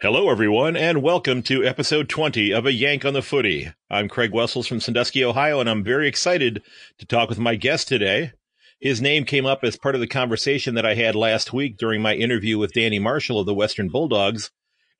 [0.00, 3.72] Hello, everyone, and welcome to episode 20 of A Yank on the Footy.
[3.88, 6.62] I'm Craig Wessels from Sandusky, Ohio, and I'm very excited
[6.98, 8.32] to talk with my guest today.
[8.80, 12.02] His name came up as part of the conversation that I had last week during
[12.02, 14.50] my interview with Danny Marshall of the Western Bulldogs,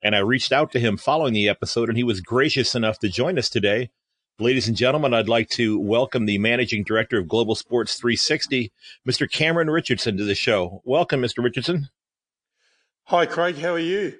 [0.01, 3.09] and I reached out to him following the episode, and he was gracious enough to
[3.09, 3.91] join us today.
[4.39, 8.71] Ladies and gentlemen, I'd like to welcome the managing director of Global Sports 360,
[9.07, 9.29] Mr.
[9.29, 10.81] Cameron Richardson, to the show.
[10.85, 11.43] Welcome, Mr.
[11.43, 11.89] Richardson.
[13.03, 13.57] Hi, Craig.
[13.57, 14.17] How are you?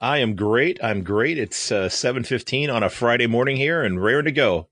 [0.00, 0.78] I am great.
[0.82, 1.38] I'm great.
[1.38, 4.68] It's uh, 7:15 on a Friday morning here and raring to go.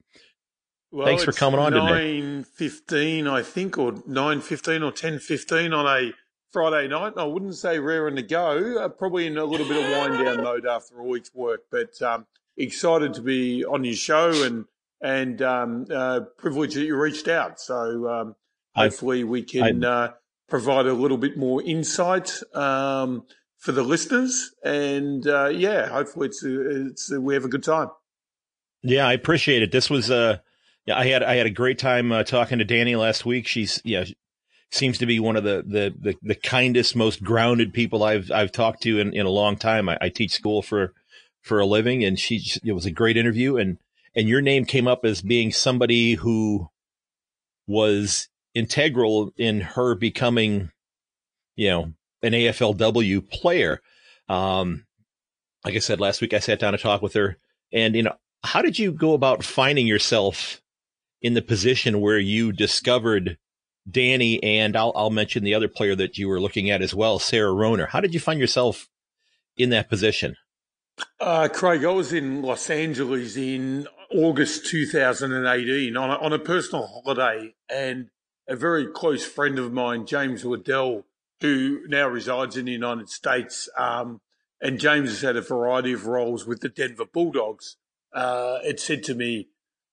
[0.93, 2.21] Well, Thanks for coming on 9, today.
[2.23, 6.13] 9:15, I think, or 9:15 or 10:15 on a
[6.53, 7.15] Friday night.
[7.17, 8.79] I wouldn't say raring to go.
[8.79, 12.01] Uh, probably in a little bit of wind down mode after a week's work, but
[12.03, 14.67] um, excited to be on your show and
[15.03, 17.61] and um, uh, privileged that you reached out.
[17.61, 18.37] So um,
[18.75, 20.13] hopefully we can uh,
[20.49, 22.41] provide a little bit more insight.
[22.55, 23.25] Um,
[23.59, 24.53] for the listeners.
[24.65, 27.89] And uh, yeah, hopefully it's, it's we have a good time.
[28.83, 29.73] Yeah, I appreciate it.
[29.73, 30.39] This was uh,
[30.87, 33.47] yeah, I had I had a great time uh, talking to Danny last week.
[33.47, 34.05] She's yeah,
[34.71, 38.53] seems to be one of the, the the the, kindest, most grounded people I've I've
[38.53, 39.89] talked to in, in a long time.
[39.89, 40.93] I, I teach school for
[41.43, 43.57] for a living, and she it was a great interview.
[43.57, 43.79] And
[44.15, 46.69] and your name came up as being somebody who
[47.67, 50.71] was integral in her becoming,
[51.57, 51.93] you know,
[52.27, 53.81] an AFLW player.
[54.29, 54.85] Um,
[55.65, 57.39] like I said last week, I sat down to talk with her,
[57.73, 58.15] and you know,
[58.45, 60.61] how did you go about finding yourself
[61.23, 63.39] in the position where you discovered
[63.91, 67.19] Danny and I'll, I'll mention the other player that you were looking at as well,
[67.19, 67.87] Sarah Roner.
[67.87, 68.89] How did you find yourself
[69.57, 70.37] in that position?
[71.21, 76.87] Uh, Craig, I was in Los Angeles in August 2018 on a, on a personal
[76.87, 78.09] holiday, and
[78.49, 81.05] a very close friend of mine, James Waddell,
[81.41, 83.69] who now resides in the United States.
[83.77, 84.21] Um,
[84.61, 87.77] and James has had a variety of roles with the Denver Bulldogs.
[88.15, 89.49] Uh, it said to me,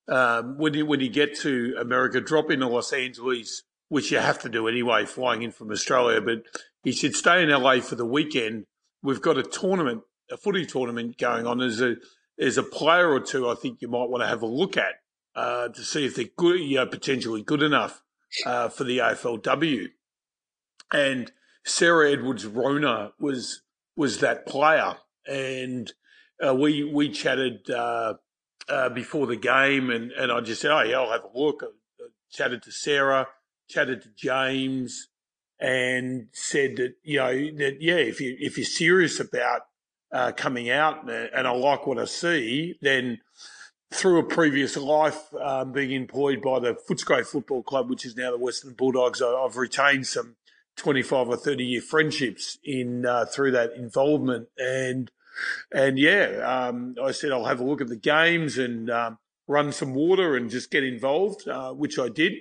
[0.08, 4.40] um, when you when you get to America, drop into Los Angeles, which you have
[4.40, 6.22] to do anyway, flying in from Australia.
[6.22, 6.44] But
[6.84, 8.66] he said, stay in LA for the weekend.
[9.02, 11.60] We've got a tournament, a footy tournament going on.
[11.60, 11.96] There's a
[12.38, 14.96] there's a player or two I think you might want to have a look at
[15.36, 18.02] uh, to see if they're good, you know, potentially good enough
[18.46, 19.88] uh, for the AFLW
[20.91, 21.31] and
[21.66, 23.61] Sarah Edwards Rona was
[23.95, 24.95] was that player,
[25.27, 25.91] and
[26.45, 28.16] uh, we we chatted uh,
[28.67, 31.63] uh, before the game, and, and I just said, oh yeah, I'll have a look.
[31.63, 31.67] I,
[32.03, 33.27] I chatted to Sarah,
[33.69, 35.09] chatted to James,
[35.59, 39.61] and said that you know that yeah, if you if you're serious about
[40.11, 43.19] uh, coming out, and I like what I see, then
[43.91, 48.31] through a previous life um, being employed by the Footscray Football Club, which is now
[48.31, 50.35] the Western Bulldogs, I, I've retained some
[50.75, 54.47] 25 or 30 year friendships in uh, through that involvement.
[54.57, 55.11] And,
[55.73, 59.17] and yeah, um, I said, I'll have a look at the games and um,
[59.47, 62.33] run some water and just get involved, uh, which I did.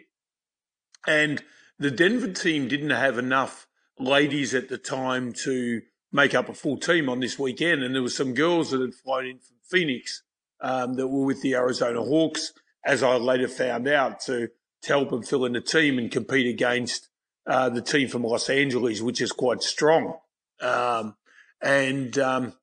[1.06, 1.42] And
[1.78, 3.66] the Denver team didn't have enough
[3.98, 5.82] ladies at the time to
[6.12, 7.82] make up a full team on this weekend.
[7.82, 10.22] And there were some girls that had flown in from Phoenix
[10.60, 12.52] um, that were with the Arizona Hawks,
[12.84, 14.48] as I later found out, to,
[14.82, 17.08] to help them fill in the team and compete against
[17.46, 20.18] uh, the team from Los Angeles, which is quite strong.
[20.60, 21.16] Um,
[21.60, 22.54] and um,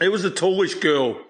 [0.00, 1.20] it was a tallish girl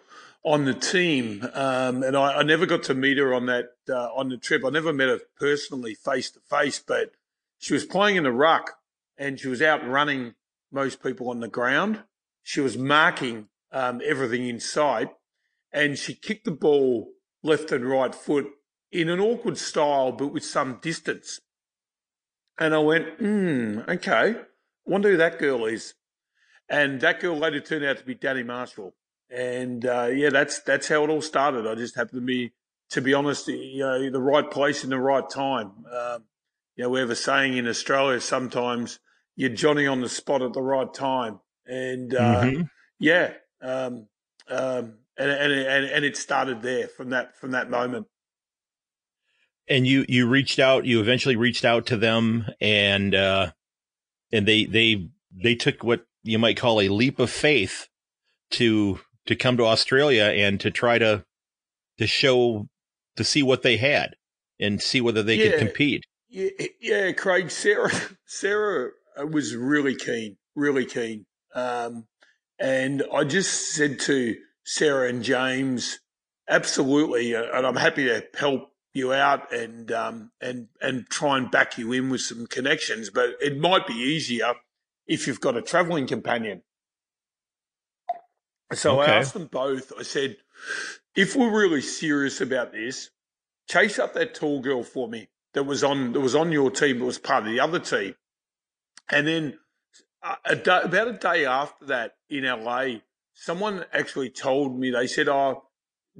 [0.44, 4.14] on the team, um, and I, I, never got to meet her on that uh,
[4.14, 4.64] on the trip.
[4.64, 7.10] I never met her personally, face to face, but
[7.58, 8.78] she was playing in the ruck,
[9.18, 10.34] and she was out running
[10.70, 12.04] most people on the ground.
[12.44, 15.08] She was marking um, everything in sight,
[15.72, 17.08] and she kicked the ball
[17.42, 18.46] left and right foot
[18.92, 21.40] in an awkward style, but with some distance.
[22.58, 24.36] And I went, hmm, okay.
[24.84, 25.94] Wonder who that girl is.
[26.68, 28.94] And that girl later turned out to be Danny Marshall.
[29.30, 31.66] And uh, yeah, that's that's how it all started.
[31.66, 32.52] I just happened to be,
[32.90, 35.72] to be honest, you know, the right place in the right time.
[35.92, 36.24] Um,
[36.76, 39.00] you know, we have a saying in Australia sometimes
[39.34, 41.40] you're Johnny on the spot at the right time.
[41.66, 42.62] And uh, mm-hmm.
[43.00, 44.06] yeah, um,
[44.48, 48.06] um, and, and, and and it started there from that from that moment
[49.68, 53.50] and you you reached out you eventually reached out to them and uh
[54.32, 57.88] and they they they took what you might call a leap of faith
[58.50, 61.24] to to come to Australia and to try to
[61.98, 62.68] to show
[63.16, 64.14] to see what they had
[64.60, 66.04] and see whether they yeah, could compete.
[66.28, 67.50] Yeah, yeah, Craig.
[67.50, 67.90] Sarah
[68.26, 68.90] Sarah
[69.30, 72.06] was really keen, really keen, um,
[72.58, 76.00] and I just said to Sarah and James,
[76.48, 81.50] absolutely, uh, and I'm happy to help you out and um, and and try and
[81.50, 83.10] back you in with some connections.
[83.10, 84.54] But it might be easier
[85.06, 86.62] if you've got a travelling companion.
[88.72, 89.12] So okay.
[89.12, 89.92] I asked them both.
[89.98, 90.38] I said,
[91.14, 93.10] if we're really serious about this,
[93.68, 96.98] chase up that tall girl for me that was on that was on your team,
[96.98, 98.14] but was part of the other team.
[99.08, 99.58] And then
[100.22, 103.00] uh, a day, about a day after that in LA,
[103.34, 105.64] someone actually told me they said, "Oh,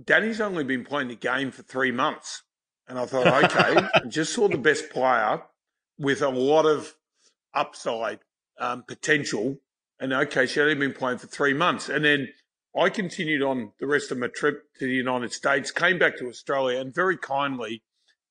[0.03, 2.43] Danny's only been playing the game for three months,"
[2.89, 5.43] and I thought, okay, just saw the best player
[5.99, 6.95] with a lot of
[7.55, 8.21] upside
[8.59, 9.59] um, potential,
[9.99, 12.29] and okay, she had only been playing for three months, and then
[12.77, 16.29] I continued on the rest of my trip to the United States, came back to
[16.29, 17.83] Australia, and very kindly,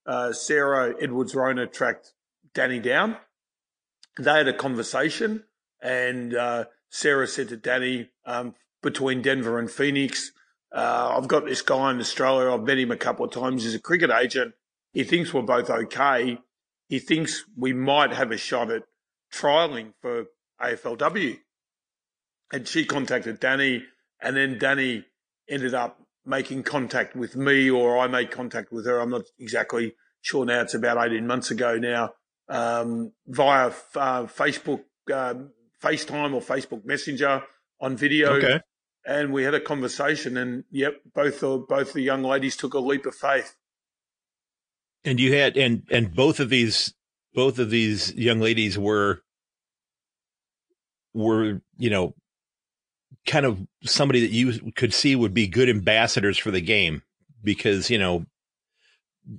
[0.06, 2.14] uh, Sarah Edwards Rona tracked
[2.54, 3.18] Danny down.
[4.20, 5.44] They had a conversation,
[5.82, 8.54] and uh, Sarah said to Danny, um,
[8.84, 10.32] between Denver and Phoenix,
[10.76, 12.52] uh, I've got this guy in Australia.
[12.52, 13.64] I've met him a couple of times.
[13.64, 14.54] He's a cricket agent.
[14.94, 16.38] He thinks we're both okay.
[16.90, 18.84] He thinks we might have a shot at
[19.34, 20.26] trialing for
[20.62, 21.40] AFLW.
[22.52, 23.84] And she contacted Danny
[24.22, 25.06] and then Danny
[25.50, 29.00] ended up making contact with me, or I made contact with her.
[29.00, 30.62] I'm not exactly sure now.
[30.62, 32.14] It's about 18 months ago now,
[32.50, 34.84] um, via uh, Facebook,
[35.14, 35.36] uh,
[35.82, 37.44] FaceTime or Facebook Messenger
[37.80, 38.34] on video.
[38.34, 38.60] Okay.
[39.08, 42.80] And we had a conversation, and yep, both the, both the young ladies took a
[42.80, 43.56] leap of faith.
[45.04, 46.96] And you had, and and both of these,
[47.36, 49.22] both of these young ladies were,
[51.14, 52.16] were you know
[53.26, 57.02] kind of somebody that you could see would be good ambassadors for the game
[57.44, 58.26] because, you know,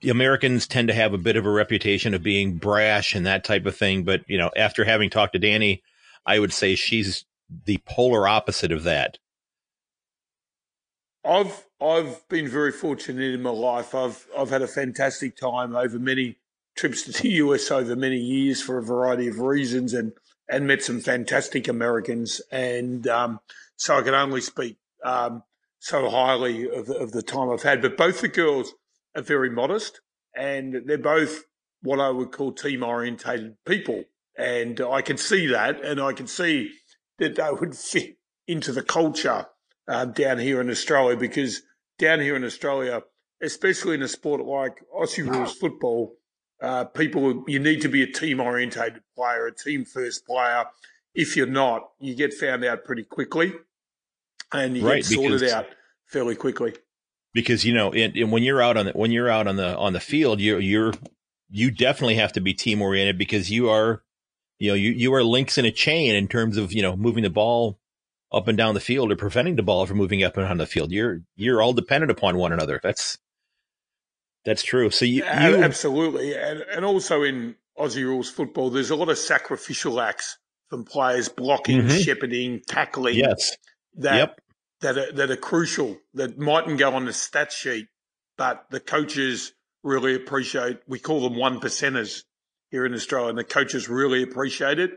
[0.09, 3.67] Americans tend to have a bit of a reputation of being brash and that type
[3.67, 4.03] of thing.
[4.03, 5.83] But, you know, after having talked to Danny,
[6.25, 7.25] I would say she's
[7.65, 9.19] the polar opposite of that.
[11.27, 13.95] I've I've been very fortunate in my life.
[13.95, 16.37] I've I've had a fantastic time over many
[16.77, 20.13] trips to the US over many years for a variety of reasons, and
[20.49, 22.41] and met some fantastic Americans.
[22.51, 23.41] And um,
[23.77, 25.43] so I can only speak um,
[25.79, 27.83] so highly of, of the time I've had.
[27.83, 28.73] But both the girls
[29.15, 30.01] are very modest
[30.35, 31.45] and they're both
[31.83, 34.05] what I would call team orientated people.
[34.37, 36.73] And I can see that and I can see
[37.19, 39.47] that they would fit into the culture
[39.89, 41.63] uh, down here in Australia because
[41.99, 43.03] down here in Australia,
[43.43, 46.15] especially in a sport like Aussie rules football,
[46.63, 50.65] uh, people, you need to be a team orientated player, a team first player.
[51.15, 53.53] If you're not, you get found out pretty quickly
[54.53, 55.67] and you right, get sorted because, out
[56.07, 56.75] fairly quickly.
[57.33, 59.77] Because you know, and, and when you're out on the when you're out on the
[59.77, 60.93] on the field, you're you're
[61.51, 64.03] you definitely have to be team oriented because you are,
[64.59, 67.23] you know, you you are links in a chain in terms of you know moving
[67.23, 67.79] the ball
[68.33, 70.67] up and down the field or preventing the ball from moving up and down the
[70.67, 70.93] field.
[70.93, 72.81] You're you're all dependent upon one another.
[72.83, 73.19] That's
[74.45, 74.91] that's true.
[74.91, 79.19] So you, you absolutely, and and also in Aussie rules football, there's a lot of
[79.19, 80.39] sacrificial acts
[80.71, 81.99] from players blocking, mm-hmm.
[81.99, 83.17] shepherding, tackling.
[83.17, 83.57] Yes
[83.97, 84.41] that yep.
[84.81, 87.89] that are, that are crucial that mightn't go on the stat sheet,
[88.37, 89.53] but the coaches
[89.83, 90.79] really appreciate.
[90.87, 92.25] We call them one percenters
[92.71, 94.93] here in Australia, and the coaches really appreciate it.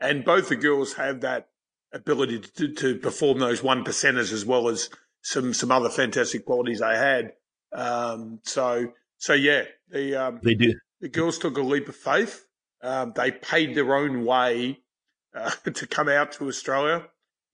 [0.00, 1.48] And both the girls have that
[1.92, 4.90] ability to, to perform those one percenters as well as
[5.22, 7.32] some some other fantastic qualities they had.
[7.72, 10.74] Um, so so yeah, the um, they do.
[11.00, 12.46] The girls took a leap of faith.
[12.82, 14.80] Um, they paid their own way
[15.34, 17.04] uh, to come out to Australia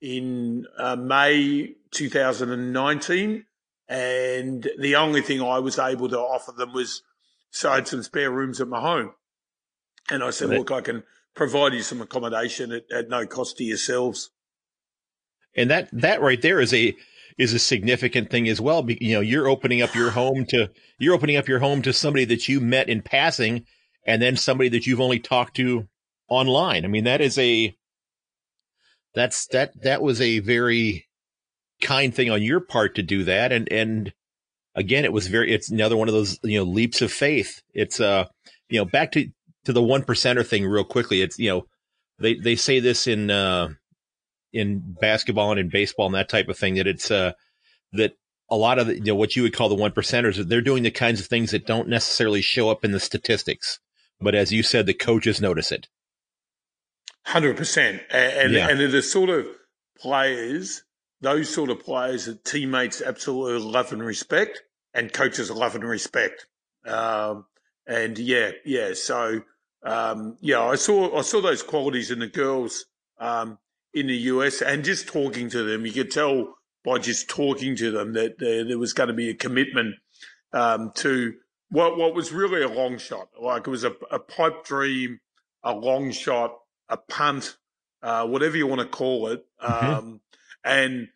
[0.01, 3.47] in uh, May 2019.
[3.87, 7.03] And the only thing I was able to offer them was
[7.51, 9.13] so I had some spare rooms at my home.
[10.11, 13.65] And I said, look, I can provide you some accommodation at, at no cost to
[13.65, 14.31] yourselves.
[15.57, 16.95] And that, that right there is a,
[17.39, 18.89] is a significant thing as well.
[18.89, 22.25] You know, you're opening up your home to, you're opening up your home to somebody
[22.27, 23.65] that you met in passing
[24.07, 25.89] and then somebody that you've only talked to
[26.29, 26.85] online.
[26.85, 27.75] I mean, that is a,
[29.15, 31.07] that's that that was a very
[31.81, 34.13] kind thing on your part to do that and and
[34.75, 38.01] again it was very it's another one of those you know leaps of faith it's
[38.01, 38.25] uh
[38.69, 39.29] you know back to
[39.65, 41.67] to the one percenter thing real quickly it's you know
[42.19, 43.69] they they say this in uh
[44.53, 47.33] in basketball and in baseball and that type of thing that it's uh
[47.93, 48.17] that
[48.51, 50.83] a lot of the, you know what you would call the one percenters they're doing
[50.83, 53.81] the kinds of things that don't necessarily show up in the statistics
[54.21, 55.89] but as you said the coaches notice it
[57.27, 58.69] Hundred percent, and yeah.
[58.69, 59.47] and the sort of
[59.99, 60.83] players,
[61.23, 66.47] those sort of players that teammates absolutely love and respect, and coaches love and respect.
[66.87, 67.47] Um,
[67.87, 68.93] and yeah, yeah.
[68.93, 69.41] So
[69.85, 72.87] um, yeah, I saw I saw those qualities in the girls
[73.19, 73.59] um,
[73.93, 77.91] in the US, and just talking to them, you could tell by just talking to
[77.91, 79.97] them that there, there was going to be a commitment
[80.53, 81.35] um, to
[81.71, 83.29] what what was really a long shot.
[83.41, 85.21] Like it was a, a pipe dream,
[85.63, 86.55] a long shot
[86.89, 87.57] a punt,
[88.03, 89.45] uh, whatever you want to call it.
[89.63, 89.87] Mm-hmm.
[89.87, 90.21] Um,
[90.65, 91.09] and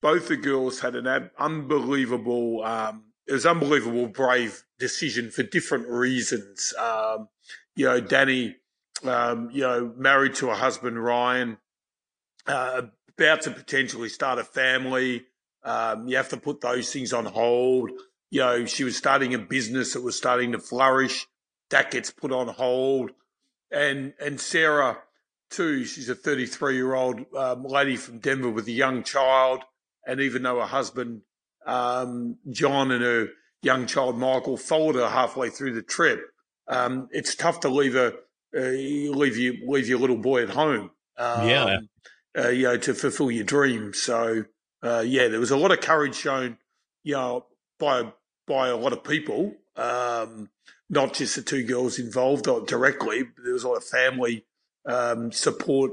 [0.00, 5.88] both the girls had an ab- unbelievable, um, it was unbelievable brave decision for different
[5.88, 6.74] reasons.
[7.74, 8.56] You know, Danny,
[9.04, 11.58] um, you know, married to a husband, Ryan,
[12.46, 12.82] uh,
[13.16, 15.24] about to potentially start a family.
[15.64, 17.90] Um, you have to put those things on hold.
[18.30, 21.26] You know, she was starting a business that was starting to flourish.
[21.70, 23.12] That gets put on hold.
[23.70, 24.98] And, and Sarah,
[25.50, 29.62] too, she's a 33 year old um, lady from Denver with a young child.
[30.06, 31.22] And even though her husband,
[31.66, 33.28] um, John, and her
[33.62, 36.31] young child, Michael, followed her halfway through the trip,
[36.72, 38.14] um, it's tough to leave a,
[38.56, 40.90] uh, leave you, leave your little boy at home.
[41.18, 41.64] yeah.
[41.64, 41.88] Um,
[42.36, 44.00] uh, you know, to fulfill your dreams.
[44.02, 44.44] So,
[44.82, 46.56] uh, yeah, there was a lot of courage shown,
[47.04, 47.46] you know,
[47.78, 48.12] by
[48.46, 50.48] by a lot of people, um,
[50.88, 53.24] not just the two girls involved directly.
[53.42, 54.46] There was a lot of family
[54.86, 55.92] um, support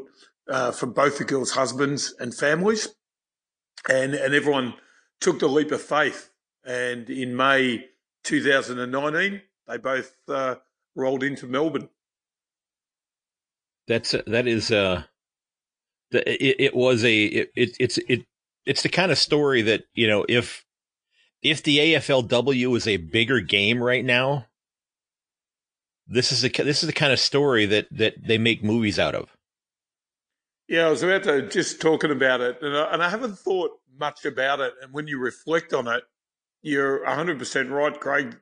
[0.50, 2.88] uh, from both the girls' husbands and families,
[3.90, 4.76] and and everyone
[5.20, 6.32] took the leap of faith.
[6.66, 7.86] And in May
[8.24, 10.56] 2019, they both uh,
[11.00, 11.90] rolled into Melbourne.
[13.88, 15.04] That's that is uh
[16.12, 18.26] it, it was a it, it it's it
[18.66, 20.66] it's the kind of story that you know if
[21.42, 24.46] if the AFLW is a bigger game right now,
[26.08, 29.16] this is a this is the kind of story that that they make movies out
[29.16, 29.36] of.
[30.68, 33.72] Yeah, I was about to just talking about it, and I, and I haven't thought
[33.98, 34.74] much about it.
[34.82, 36.04] And when you reflect on it,
[36.62, 38.38] you're 100 percent right, Craig.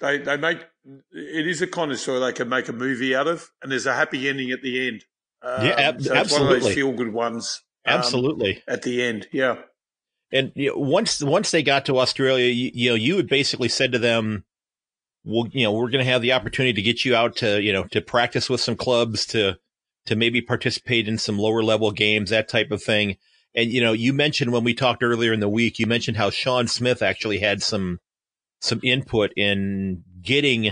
[0.00, 0.64] They they make
[1.12, 3.86] it is a kind of story they can make a movie out of, and there's
[3.86, 5.04] a happy ending at the end.
[5.42, 6.48] Um, yeah, ab- so absolutely.
[6.48, 7.62] one of those feel good ones.
[7.86, 8.62] Um, absolutely.
[8.66, 9.56] At the end, yeah.
[10.32, 13.68] And you know, once once they got to Australia, you, you know, you had basically
[13.68, 14.44] said to them,
[15.24, 17.72] "Well, you know, we're going to have the opportunity to get you out to you
[17.72, 19.56] know to practice with some clubs to
[20.06, 23.16] to maybe participate in some lower level games, that type of thing."
[23.54, 26.30] And you know, you mentioned when we talked earlier in the week, you mentioned how
[26.30, 27.98] Shaun Smith actually had some
[28.60, 30.70] some input in getting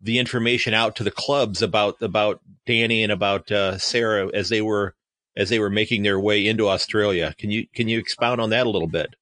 [0.00, 4.62] the information out to the clubs about about Dani and about uh, Sarah as they
[4.62, 4.94] were
[5.36, 7.34] as they were making their way into Australia.
[7.38, 9.14] Can you can you expound on that a little bit?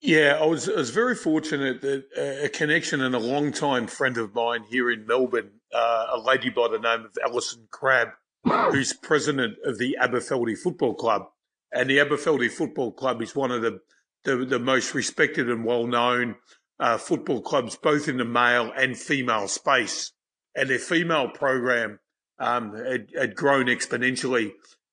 [0.00, 2.04] Yeah, I was I was very fortunate that
[2.42, 6.68] a connection and a long-time friend of mine here in Melbourne, uh, a lady by
[6.68, 8.08] the name of Alison Crabb,
[8.44, 11.26] who's president of the Aberfeldy Football Club,
[11.72, 13.80] and the Aberfeldy Football Club is one of the
[14.24, 16.36] the, the most respected and well-known
[16.82, 20.10] uh, football clubs, both in the male and female space.
[20.56, 22.00] And their female program
[22.40, 24.50] um, had, had, grown exponentially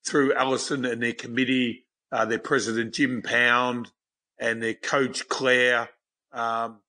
[0.07, 3.91] through Alison and their committee, uh, their president Jim Pound,
[4.39, 5.89] and their coach Claire.
[6.31, 6.81] Um,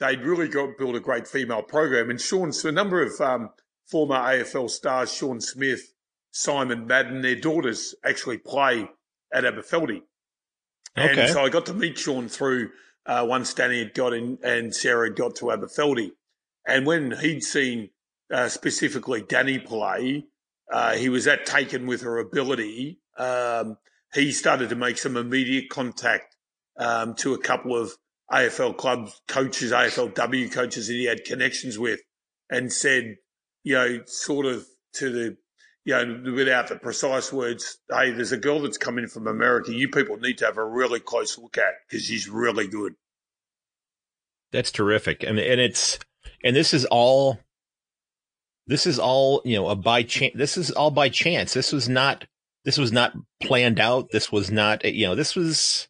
[0.00, 2.08] they'd really got built a great female program.
[2.08, 3.50] And Shaun, so a number of um,
[3.84, 5.92] former AFL stars, Shaun Smith,
[6.30, 8.88] Simon Madden, their daughters actually play
[9.30, 10.00] at Aberfeldy.
[10.96, 11.20] Okay.
[11.20, 12.70] And so I got to meet Shaun through
[13.06, 16.12] uh, once Dani had got in and Sarah had got to Aberfeldy.
[16.66, 17.90] And when he'd seen
[18.32, 20.26] uh, specifically Danny play,
[20.72, 23.00] uh, he was that taken with her ability.
[23.16, 23.78] Um,
[24.12, 26.36] he started to make some immediate contact
[26.78, 27.92] um, to a couple of
[28.32, 32.00] AFL club coaches, AFLW coaches that he had connections with,
[32.50, 33.16] and said,
[33.62, 35.36] you know, sort of to the,
[35.86, 39.72] you know, without the precise words, hey, there's a girl that's coming from America.
[39.72, 42.94] You people need to have a really close look at because she's really good.
[44.50, 45.22] That's terrific.
[45.22, 46.00] and and it's,
[46.42, 47.38] and this is all,
[48.66, 50.34] this is all, you know, a by chance.
[50.34, 51.54] This is all by chance.
[51.54, 52.26] This was not,
[52.64, 54.10] this was not planned out.
[54.10, 55.86] This was not, you know, this was,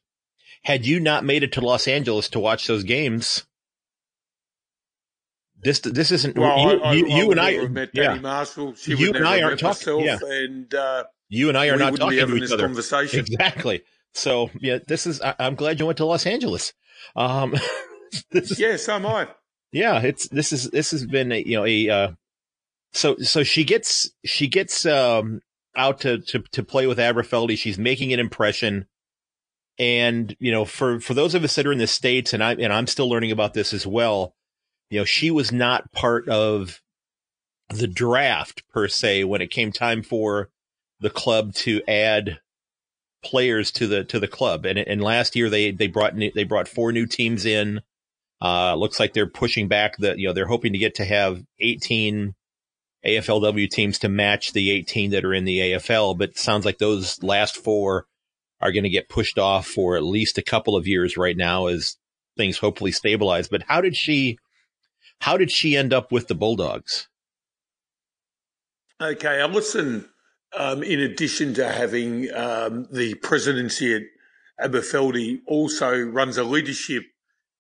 [0.63, 3.47] had you not made it to Los Angeles to watch those games,
[5.63, 8.15] this this isn't well, you, I, I, you, you I and I met yeah.
[8.15, 8.75] Marshall.
[8.75, 10.01] She you and I aren't talking.
[10.01, 10.19] Yeah.
[10.23, 12.65] And uh, you and I are not talking to each other.
[12.65, 13.21] Conversation.
[13.21, 13.83] Exactly.
[14.15, 15.21] So yeah, this is.
[15.21, 16.73] I, am glad you went to Los Angeles.
[17.15, 17.55] Um,
[18.31, 19.29] is, yeah, so am I.
[19.73, 22.09] Yeah, it's this is this has been a, you know a uh,
[22.93, 25.41] so so she gets she gets um
[25.75, 27.59] out to to to play with Aberfeldy.
[27.59, 28.87] She's making an impression.
[29.79, 32.55] And, you know, for, for those of us that are in the States and I,
[32.55, 34.35] and I'm still learning about this as well,
[34.91, 36.81] you know, she was not part of
[37.71, 40.51] the draft per se when it came time for
[41.01, 42.39] the club to add
[43.25, 44.65] players to the to the club.
[44.65, 47.81] And and last year they they brought new, they brought four new teams in.
[48.41, 51.43] Uh, looks like they're pushing back the you know they're hoping to get to have
[51.59, 52.35] 18
[53.05, 56.17] AFLW teams to match the 18 that are in the AFL.
[56.17, 58.07] But sounds like those last four
[58.61, 61.67] are going to get pushed off for at least a couple of years right now
[61.67, 61.97] as
[62.37, 63.49] things hopefully stabilize.
[63.49, 64.39] But how did she
[65.21, 67.09] how did she end up with the Bulldogs?
[69.01, 70.09] Okay, Alison,
[70.57, 74.03] um, in addition to having um, the presidency at
[74.61, 77.05] Aberfeldy also runs a leadership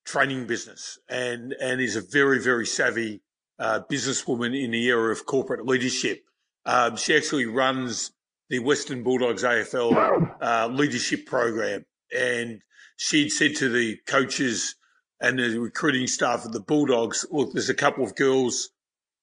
[0.06, 3.20] training business and, and is a very, very savvy
[3.58, 6.22] uh, businesswoman in the area of corporate leadership.
[6.64, 8.12] Um, she actually runs
[8.48, 11.84] the Western Bulldogs AFL uh, leadership program.
[12.16, 12.60] And
[12.96, 14.76] she'd said to the coaches
[15.20, 18.70] and the recruiting staff of the Bulldogs, look, there's a couple of girls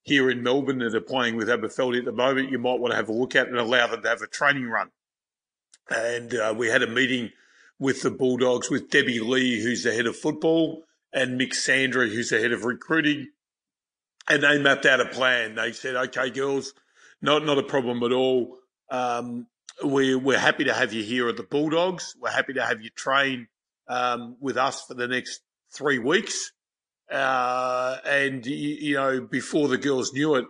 [0.04, 2.52] here in Melbourne that are playing with Aberfeldy at the moment.
[2.52, 4.68] You might want to have a look at and allow them to have a training
[4.68, 4.90] run.
[5.90, 7.32] And uh, we had a meeting
[7.80, 12.30] with the Bulldogs with Debbie Lee, who's the head of football, and Mick Sandra, who's
[12.30, 13.28] the head of recruiting.
[14.30, 15.56] And they mapped out a plan.
[15.56, 16.74] They said, okay, girls,
[17.22, 18.58] not, not a problem at all.
[18.90, 19.48] Um,
[19.84, 22.16] we, we're happy to have you here at the Bulldogs.
[22.20, 23.48] We're happy to have you train
[23.88, 25.42] um, with us for the next
[25.76, 26.52] three weeks.
[27.12, 30.46] Uh, and, you know, before the girls knew it,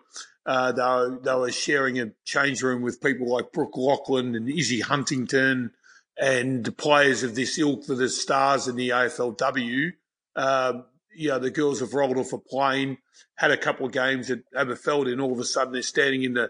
[0.45, 4.49] uh, they, were, they were sharing a change room with people like Brooke Lochland and
[4.49, 5.71] Izzy Huntington
[6.17, 9.91] and players of this ilk that are stars in the AFLW.
[10.35, 12.97] Um, you know, the girls have rolled off a plane,
[13.35, 16.33] had a couple of games at Aberfeldy, and all of a sudden they're standing in
[16.33, 16.49] the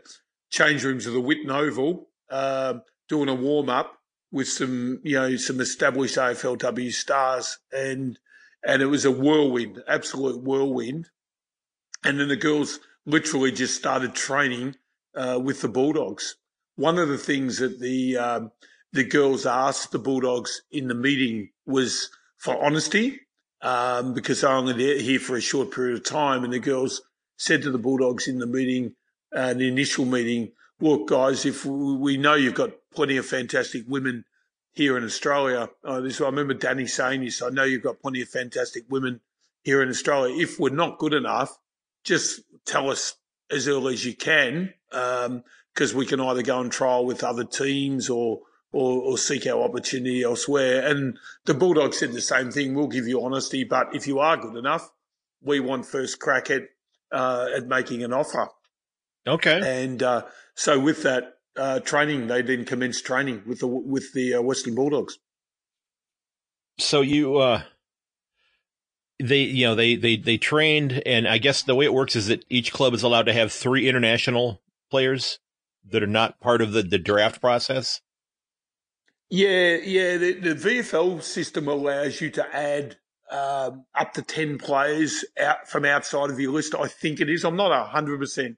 [0.50, 2.76] change rooms of the Whitten Oval, uh,
[3.10, 3.98] doing a warm up
[4.32, 8.18] with some, you know, some established AFLW stars, and
[8.66, 11.10] and it was a whirlwind, absolute whirlwind.
[12.04, 14.76] And then the girls literally just started training
[15.16, 16.36] uh, with the Bulldogs.
[16.76, 18.52] One of the things that the um,
[18.92, 23.22] the girls asked the Bulldogs in the meeting was for honesty,
[23.62, 26.44] um, because they're only here for a short period of time.
[26.44, 27.02] And the girls
[27.38, 28.96] said to the Bulldogs in the meeting,
[29.36, 34.26] uh, the initial meeting, look, guys, if we know you've got plenty of fantastic women
[34.74, 38.22] here in Australia, uh, this, I remember Danny saying this, I know you've got plenty
[38.22, 39.22] of fantastic women
[39.64, 40.36] here in Australia.
[40.36, 41.58] If we're not good enough,
[42.04, 43.16] just tell us
[43.52, 47.44] as early as you can, because um, we can either go and trial with other
[47.44, 50.88] teams or or, or, seek our opportunity elsewhere.
[50.90, 52.74] And the Bulldogs said the same thing.
[52.74, 54.90] We'll give you honesty, but if you are good enough,
[55.44, 56.64] we want first crack at
[57.12, 58.50] uh, at making an offer.
[59.28, 59.84] Okay.
[59.84, 60.24] And uh,
[60.56, 64.76] so with that uh, training, they then commenced training with the with the uh, Western
[64.76, 65.18] Bulldogs.
[66.80, 67.38] So you.
[67.38, 67.64] Uh,
[69.20, 72.28] they, you know, they, they, they trained and I guess the way it works is
[72.28, 75.40] that each club is allowed to have three international players
[75.90, 78.02] that are not part of the, the draft process.
[79.30, 80.18] Yeah, yeah.
[80.18, 82.98] The, the VFL system allows you to add
[83.32, 86.76] um, up to 10 players out from outside of your list.
[86.76, 87.44] I think it is.
[87.44, 88.56] I'm not 100%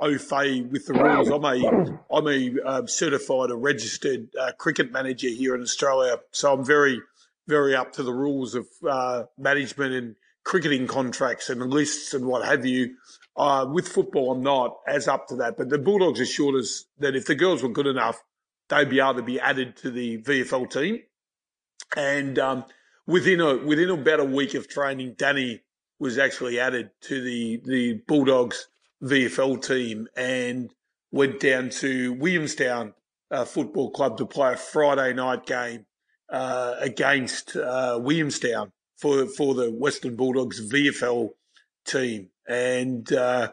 [0.00, 1.28] au fait with the rules.
[1.28, 6.18] I'm a, I'm a uh, certified, a registered uh, cricket manager here in Australia.
[6.30, 7.00] So I'm very,
[7.46, 12.44] very up to the rules of uh, management and cricketing contracts and lists and what
[12.44, 12.96] have you.
[13.36, 15.56] Uh, with football, I'm not as up to that.
[15.56, 18.22] But the Bulldogs assured us that if the girls were good enough,
[18.68, 21.02] they'd be able to be added to the VFL team.
[21.96, 22.64] And um,
[23.06, 25.62] within a within about a week of training, Danny
[25.98, 28.68] was actually added to the the Bulldogs
[29.02, 30.70] VFL team and
[31.10, 32.94] went down to Williamstown
[33.30, 35.86] uh, Football Club to play a Friday night game
[36.30, 41.30] uh, against uh, Williamstown for for the Western Bulldogs VFL
[41.86, 42.30] team.
[42.46, 43.52] And uh,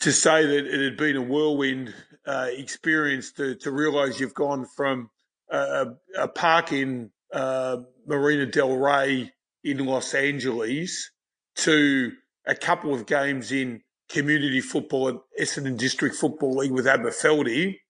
[0.00, 1.94] to say that it had been a whirlwind
[2.26, 5.10] uh, experience to, to realize you've gone from
[5.48, 5.86] a,
[6.18, 11.10] a park in uh, Marina Del Rey in Los Angeles
[11.56, 12.12] to
[12.46, 17.80] a couple of games in community football at Essendon District Football League with Aberfeldy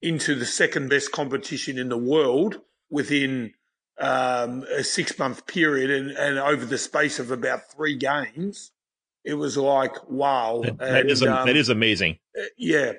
[0.00, 3.54] into the second best competition in the world within
[3.98, 8.72] um, a six month period and, and over the space of about three games
[9.24, 10.62] it was like wow.
[10.64, 12.18] that, that and, is, um, that is amazing.
[12.36, 12.92] Uh, yeah,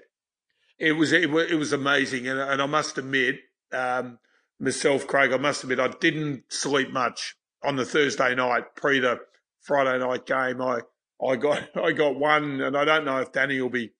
[0.79, 3.39] it was it, it was amazing, and, and I must admit,
[3.71, 4.19] um,
[4.59, 9.19] myself, Craig, I must admit, I didn't sleep much on the Thursday night pre the
[9.61, 10.61] Friday night game.
[10.61, 10.81] I
[11.25, 13.93] I got I got one, and I don't know if Danny will be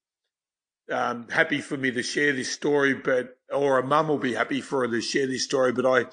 [0.92, 4.62] um, happy for me to share this story, but or a mum will be happy
[4.62, 5.72] for her to share this story.
[5.72, 6.06] But I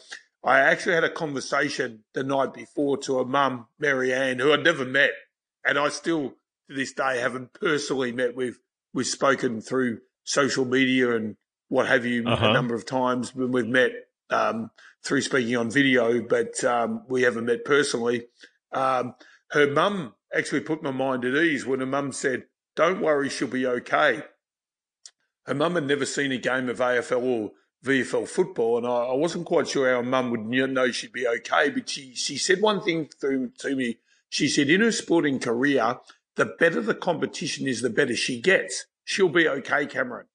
[0.42, 4.64] I actually had a conversation the night before to a mum, Mary Ann, who I'd
[4.64, 5.10] never met
[5.64, 6.34] and I still
[6.68, 8.58] to this day haven't personally met with.
[8.92, 11.36] We've spoken through social media and
[11.68, 12.48] what have you uh-huh.
[12.48, 13.92] a number of times when we've met
[14.30, 14.70] um,
[15.04, 18.26] through speaking on video, but um, we haven't met personally.
[18.72, 19.14] Um,
[19.50, 22.44] her mum actually put my mind at ease when her mum said,
[22.76, 24.24] "Don't worry, she'll be okay."
[25.46, 27.52] Her mum had never seen a game of AFL or
[27.84, 31.70] VFL football, and I, I wasn't quite sure how mum would know she'd be okay.
[31.70, 33.98] But she she said one thing through to me
[34.30, 35.98] she said, in her sporting career,
[36.36, 38.86] the better the competition is, the better she gets.
[39.04, 40.26] She'll be okay, Cameron.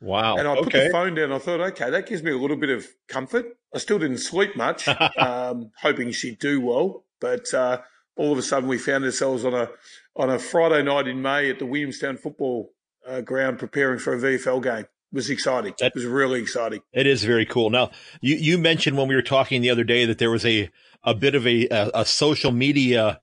[0.00, 0.36] Wow.
[0.36, 0.86] And I put okay.
[0.86, 1.32] the phone down.
[1.32, 3.46] I thought, okay, that gives me a little bit of comfort.
[3.74, 7.04] I still didn't sleep much, um, hoping she'd do well.
[7.20, 7.80] But uh,
[8.16, 9.68] all of a sudden, we found ourselves on a
[10.16, 12.72] on a Friday night in May at the Williamstown football
[13.06, 14.86] uh, ground preparing for a VFL game.
[15.14, 15.74] It was exciting.
[15.78, 16.82] That, it was really exciting.
[16.92, 17.70] It is very cool.
[17.70, 20.70] Now, you, you mentioned when we were talking the other day that there was a,
[21.02, 23.20] a bit of a, a, a social media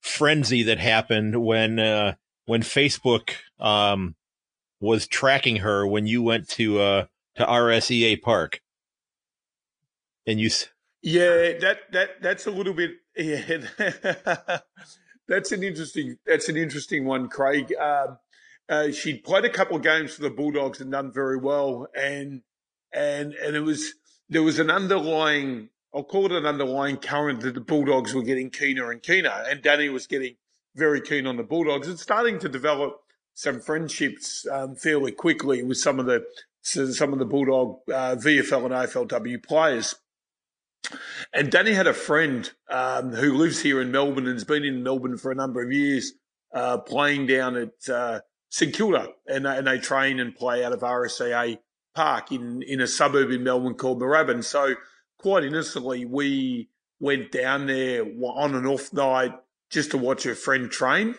[0.00, 2.14] frenzy that happened when, uh,
[2.46, 4.14] when Facebook, um,
[4.80, 8.60] was tracking her when you went to, uh, to RSEA Park.
[10.26, 10.50] And you,
[11.02, 13.58] yeah, that, that, that's a little bit, yeah,
[15.28, 17.72] that's an interesting, that's an interesting one, Craig.
[17.74, 18.18] Um,
[18.68, 22.42] uh, she'd played a couple of games for the Bulldogs and done very well, and
[22.92, 23.94] and and it was
[24.28, 28.50] there was an underlying I'll call it an underlying current that the Bulldogs were getting
[28.50, 30.36] keener and keener, and Danny was getting
[30.74, 33.00] very keen on the Bulldogs and starting to develop
[33.34, 36.24] some friendships um, fairly quickly with some of the
[36.62, 39.94] some of the Bulldog uh, VFL and AFLW players.
[41.32, 44.82] And Danny had a friend um, who lives here in Melbourne and has been in
[44.82, 46.12] Melbourne for a number of years,
[46.52, 48.20] uh, playing down at uh,
[48.50, 51.58] St Kilda, and, and they train and play out of RSEA
[51.94, 54.44] Park in, in a suburb in Melbourne called Moorabbin.
[54.44, 54.74] So
[55.18, 56.68] quite innocently, we
[57.00, 59.32] went down there on an off night
[59.70, 61.16] just to watch a friend train.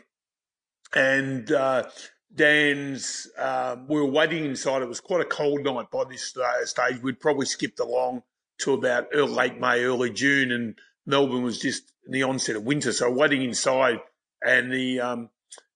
[0.94, 1.90] And uh,
[2.34, 4.82] Dan's, um, we were waiting inside.
[4.82, 7.02] It was quite a cold night by this stage.
[7.02, 8.24] We'd probably skipped along
[8.60, 12.92] to about early, late May, early June, and Melbourne was just the onset of winter.
[12.92, 14.00] So waiting inside,
[14.46, 15.30] and the um,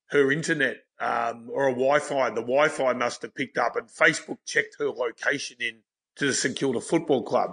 [0.07, 2.29] her internet um, or a Wi-Fi.
[2.29, 5.79] The Wi-Fi must have picked up, and Facebook checked her location in
[6.17, 7.51] to the St Kilda Football Club.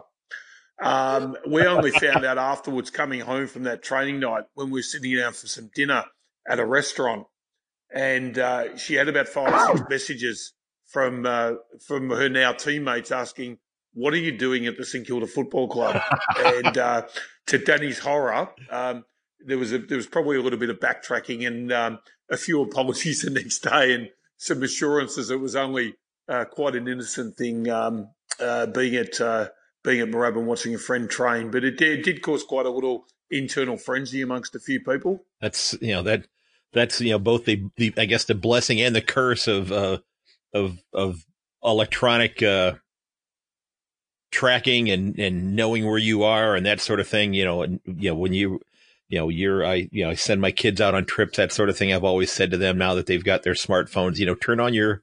[0.83, 4.83] Um, we only found out afterwards, coming home from that training night, when we were
[4.83, 6.05] sitting down for some dinner
[6.49, 7.27] at a restaurant,
[7.91, 10.53] and uh, she had about five or six messages
[10.85, 11.53] from uh,
[11.87, 13.59] from her now teammates asking,
[13.97, 16.01] "What are you doing at the St Kilda Football Club?"
[16.39, 17.03] and uh,
[17.49, 19.05] to Danny's horror, um,
[19.41, 21.99] there was a, there was probably a little bit of backtracking and um,
[22.31, 25.95] a few apologies the next day and some assurances it was only
[26.29, 29.49] uh, quite an innocent thing um, uh, being at uh,
[29.85, 32.71] being at Moorabbin watching a friend train, but it did, it did cause quite a
[32.71, 35.25] little internal frenzy amongst a few people.
[35.41, 36.27] That's you know that
[36.73, 39.99] that's you know both the, the I guess the blessing and the curse of uh,
[40.53, 41.25] of of
[41.63, 42.75] electronic uh,
[44.31, 47.35] tracking and and knowing where you are and that sort of thing.
[47.35, 48.61] You know, and you know when you
[49.09, 51.69] you know, you're, I, you know, I send my kids out on trips, that sort
[51.69, 51.93] of thing.
[51.93, 54.75] I've always said to them now that they've got their smartphones, you know, turn on
[54.75, 55.03] your,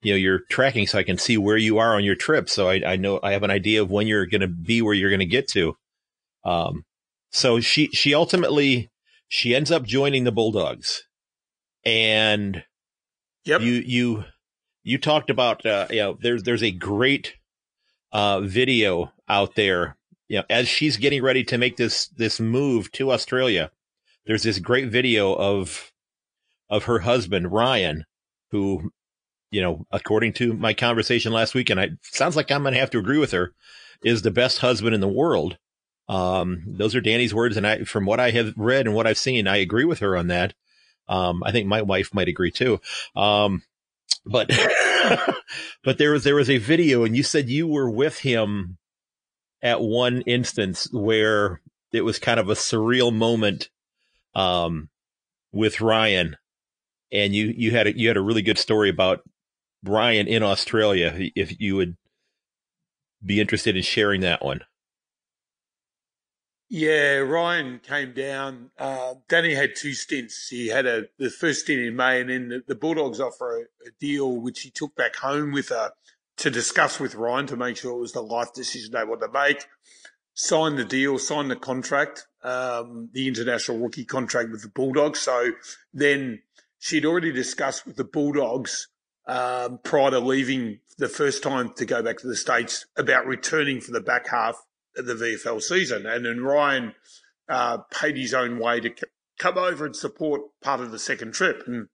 [0.00, 2.48] you know, your tracking so I can see where you are on your trip.
[2.48, 4.94] So I, I know I have an idea of when you're going to be where
[4.94, 5.76] you're going to get to.
[6.44, 6.84] Um,
[7.30, 8.90] so she, she ultimately,
[9.28, 11.02] she ends up joining the Bulldogs
[11.84, 12.62] and
[13.44, 13.60] yep.
[13.60, 14.24] you, you,
[14.84, 17.34] you talked about, uh, you know, there's, there's a great,
[18.12, 19.96] uh, video out there
[20.32, 23.70] you know, as she's getting ready to make this this move to Australia,
[24.24, 25.92] there's this great video of
[26.70, 28.06] of her husband Ryan,
[28.50, 28.92] who,
[29.50, 32.80] you know, according to my conversation last week, and I sounds like I'm going to
[32.80, 33.52] have to agree with her,
[34.02, 35.58] is the best husband in the world.
[36.08, 39.18] Um, those are Danny's words, and I, from what I have read and what I've
[39.18, 40.54] seen, I agree with her on that.
[41.08, 42.80] Um, I think my wife might agree too.
[43.14, 43.64] Um,
[44.24, 44.50] but
[45.84, 48.78] but there was there was a video, and you said you were with him
[49.62, 51.60] at one instance where
[51.92, 53.68] it was kind of a surreal moment
[54.34, 54.88] um,
[55.52, 56.36] with Ryan,
[57.12, 59.20] and you you had a, you had a really good story about
[59.84, 61.14] Ryan in Australia.
[61.34, 61.96] If you would
[63.24, 64.62] be interested in sharing that one.
[66.74, 68.70] Yeah, Ryan came down.
[68.78, 70.48] Uh, Danny had two stints.
[70.48, 73.88] He had a the first stint in May, and then the, the Bulldogs offer a,
[73.88, 75.92] a, deal which he took back home with a
[76.38, 79.32] to discuss with Ryan to make sure it was the life decision they wanted to
[79.34, 79.66] make.
[80.32, 85.20] Signed the deal, signed the contract, um, the international rookie contract with the Bulldogs.
[85.20, 85.50] So
[85.92, 86.40] then
[86.78, 88.88] she'd already discussed with the Bulldogs
[89.26, 93.82] um, prior to leaving the first time to go back to the States about returning
[93.82, 94.56] for the back half
[94.94, 96.06] the VFL season.
[96.06, 96.94] And then Ryan
[97.48, 98.94] uh, paid his own way to
[99.38, 101.62] come over and support part of the second trip.
[101.66, 101.88] And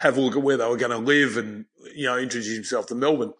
[0.00, 2.86] have a look at where they were going to live and, you know, introduce himself
[2.86, 3.32] to Melbourne.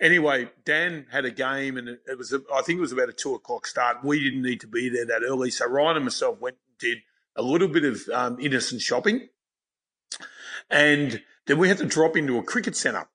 [0.00, 3.34] Anyway, Dan had a game and it, was, I think it was about a two
[3.34, 4.04] o'clock start.
[4.04, 5.50] We didn't need to be there that early.
[5.50, 6.98] So Ryan and myself went and did
[7.36, 9.28] a little bit of um, innocent shopping.
[10.70, 13.08] And then we had to drop into a cricket centre.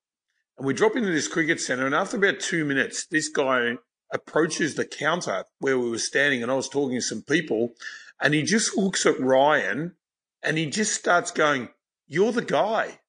[0.57, 1.85] And we drop into this cricket centre.
[1.85, 3.75] And after about two minutes, this guy
[4.13, 7.73] approaches the counter where we were standing and I was talking to some people.
[8.21, 9.95] And he just looks at Ryan
[10.41, 11.69] and he just starts going,
[12.07, 12.99] you're the guy.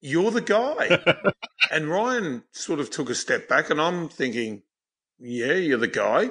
[0.00, 1.02] you're the guy.
[1.70, 4.62] and Ryan sort of took a step back, and I'm thinking,
[5.18, 6.30] yeah, you're the guy.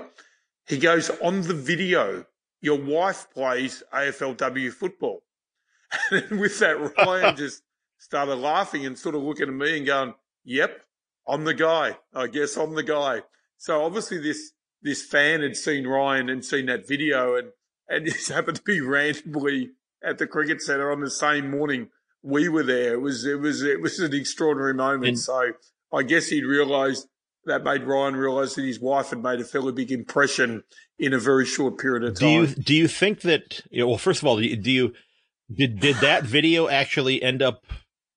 [0.68, 2.26] He goes, on the video,
[2.62, 5.24] your wife plays AFLW football.
[6.12, 7.64] And with that, Ryan just
[7.98, 10.14] started laughing and sort of looking at me and going,
[10.44, 10.84] yep,
[11.28, 11.98] I'm the guy.
[12.14, 13.22] I guess I'm the guy.
[13.64, 17.52] So obviously this, this fan had seen Ryan and seen that video and,
[17.88, 19.70] and just happened to be randomly
[20.04, 21.88] at the cricket centre on the same morning
[22.22, 22.96] we were there.
[22.96, 25.08] It was, it was, it was an extraordinary moment.
[25.08, 25.54] And, so
[25.94, 27.08] I guess he'd realised
[27.46, 30.64] that made Ryan realise that his wife had made a fairly big impression
[31.00, 32.28] in a very short period of time.
[32.28, 33.62] Do you do you think that?
[33.70, 34.94] You know, well, first of all, do you, do you
[35.54, 37.66] did did that video actually end up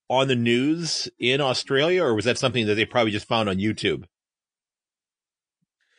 [0.09, 3.57] on the news in Australia, or was that something that they probably just found on
[3.57, 4.05] YouTube?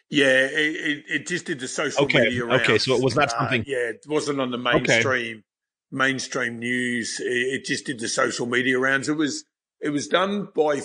[0.09, 2.21] Yeah, it, it, it just did the social okay.
[2.21, 2.63] media rounds.
[2.63, 3.61] Okay, so it was not something.
[3.61, 5.43] Uh, yeah, it wasn't on the mainstream okay.
[5.91, 7.19] mainstream news.
[7.19, 9.09] It, it, just did the social media rounds.
[9.09, 9.43] It was
[9.81, 10.81] it was done by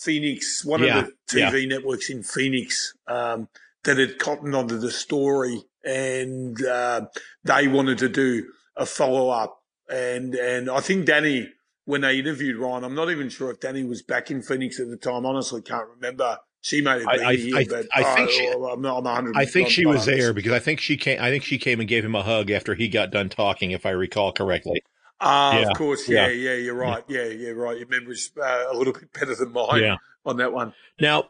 [0.00, 1.68] Phoenix, one yeah, of the TV yeah.
[1.68, 3.48] networks in Phoenix, um,
[3.84, 7.02] that had cottoned onto the story, and uh,
[7.44, 9.62] they wanted to do a follow up.
[9.88, 11.48] And and I think Danny,
[11.84, 14.88] when they interviewed Ryan, I'm not even sure if Danny was back in Phoenix at
[14.88, 15.24] the time.
[15.24, 16.38] Honestly, can't remember.
[16.64, 19.68] She might have been I, I, but I think she, I'm not, I'm I think
[19.68, 21.20] she was there because I think she came.
[21.20, 23.84] I think she came and gave him a hug after he got done talking, if
[23.84, 24.82] I recall correctly.
[25.20, 25.68] Ah, yeah.
[25.68, 26.08] of course.
[26.08, 27.04] Yeah, yeah, yeah, you're right.
[27.06, 27.76] Yeah, yeah, right.
[27.76, 29.96] Your memory's uh, a little bit better than mine yeah.
[30.24, 30.72] on that one.
[30.98, 31.28] Now,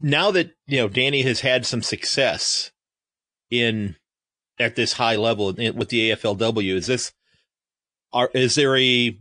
[0.00, 2.70] now that, you know, Danny has had some success
[3.50, 3.96] in
[4.60, 7.12] at this high level with the AFLW, is this,
[8.12, 9.18] are, is there a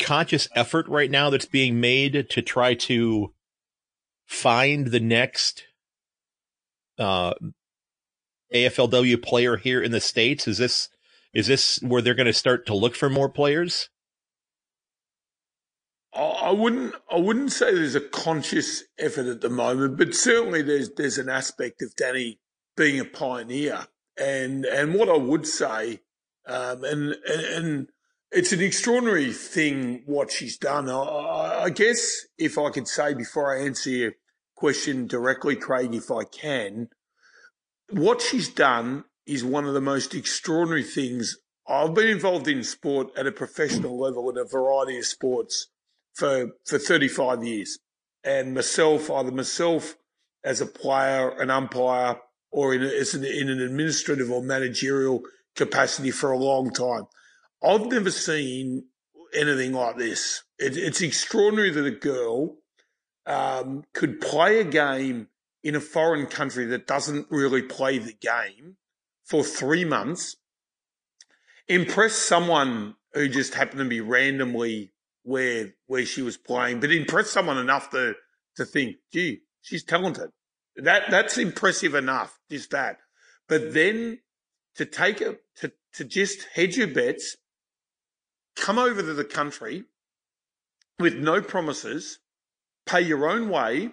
[0.00, 3.32] conscious effort right now that's being made to try to
[4.26, 5.64] find the next,
[6.98, 7.34] uh,
[8.54, 10.46] AFLW player here in the States?
[10.46, 10.88] Is this,
[11.32, 13.88] is this where they're going to start to look for more players?
[16.16, 16.94] I wouldn't.
[17.10, 21.28] I wouldn't say there's a conscious effort at the moment, but certainly there's there's an
[21.28, 22.38] aspect of Danny
[22.76, 23.86] being a pioneer,
[24.16, 26.00] and and what I would say,
[26.46, 27.88] um, and, and, and
[28.36, 30.90] it's an extraordinary thing what she's done.
[30.90, 34.12] I, I guess if I could say before I answer your
[34.54, 36.90] question directly, Craig, if I can,
[37.88, 41.38] what she's done is one of the most extraordinary things.
[41.66, 45.68] I've been involved in sport at a professional level in a variety of sports
[46.14, 47.78] for, for 35 years.
[48.22, 49.96] And myself, either myself
[50.44, 52.18] as a player, an umpire,
[52.50, 55.22] or in, in an administrative or managerial
[55.54, 57.06] capacity for a long time.
[57.62, 58.86] I've never seen
[59.34, 60.44] anything like this.
[60.58, 62.56] It, it's extraordinary that a girl
[63.26, 65.28] um, could play a game
[65.62, 68.76] in a foreign country that doesn't really play the game
[69.24, 70.36] for three months,
[71.66, 74.92] impress someone who just happened to be randomly
[75.24, 78.14] where where she was playing, but impress someone enough to
[78.54, 80.30] to think, gee, she's talented.
[80.76, 82.98] That that's impressive enough, just that.
[83.48, 84.20] But then
[84.76, 87.36] to take it to to just hedge your bets,
[88.56, 89.84] come over to the country
[90.98, 92.18] with no promises,
[92.86, 93.90] pay your own way,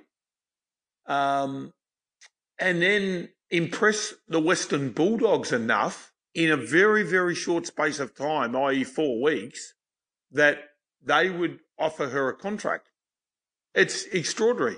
[1.05, 1.73] um,
[2.57, 8.55] and then impress the Western Bulldogs enough in a very, very short space of time,
[8.55, 9.73] i.e., four weeks,
[10.31, 10.59] that
[11.05, 12.89] they would offer her a contract.
[13.75, 14.77] It's extraordinary.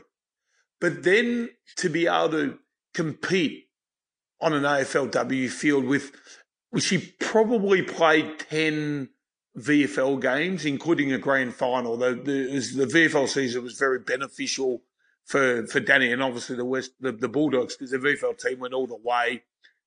[0.82, 2.60] But then to be able to
[2.94, 3.66] compete
[4.42, 6.12] on an AFLW field with,
[6.78, 9.10] she probably played 10
[9.58, 11.98] VFL games, including a grand final.
[11.98, 14.82] The, the, the VFL season was very beneficial
[15.26, 18.74] for, for Danny and obviously the West, the, the Bulldogs, because the VFL team went
[18.74, 19.44] all the way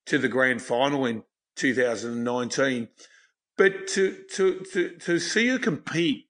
[0.07, 1.23] to the grand final in
[1.55, 2.89] 2019.
[3.57, 6.27] But to, to, to, to see her compete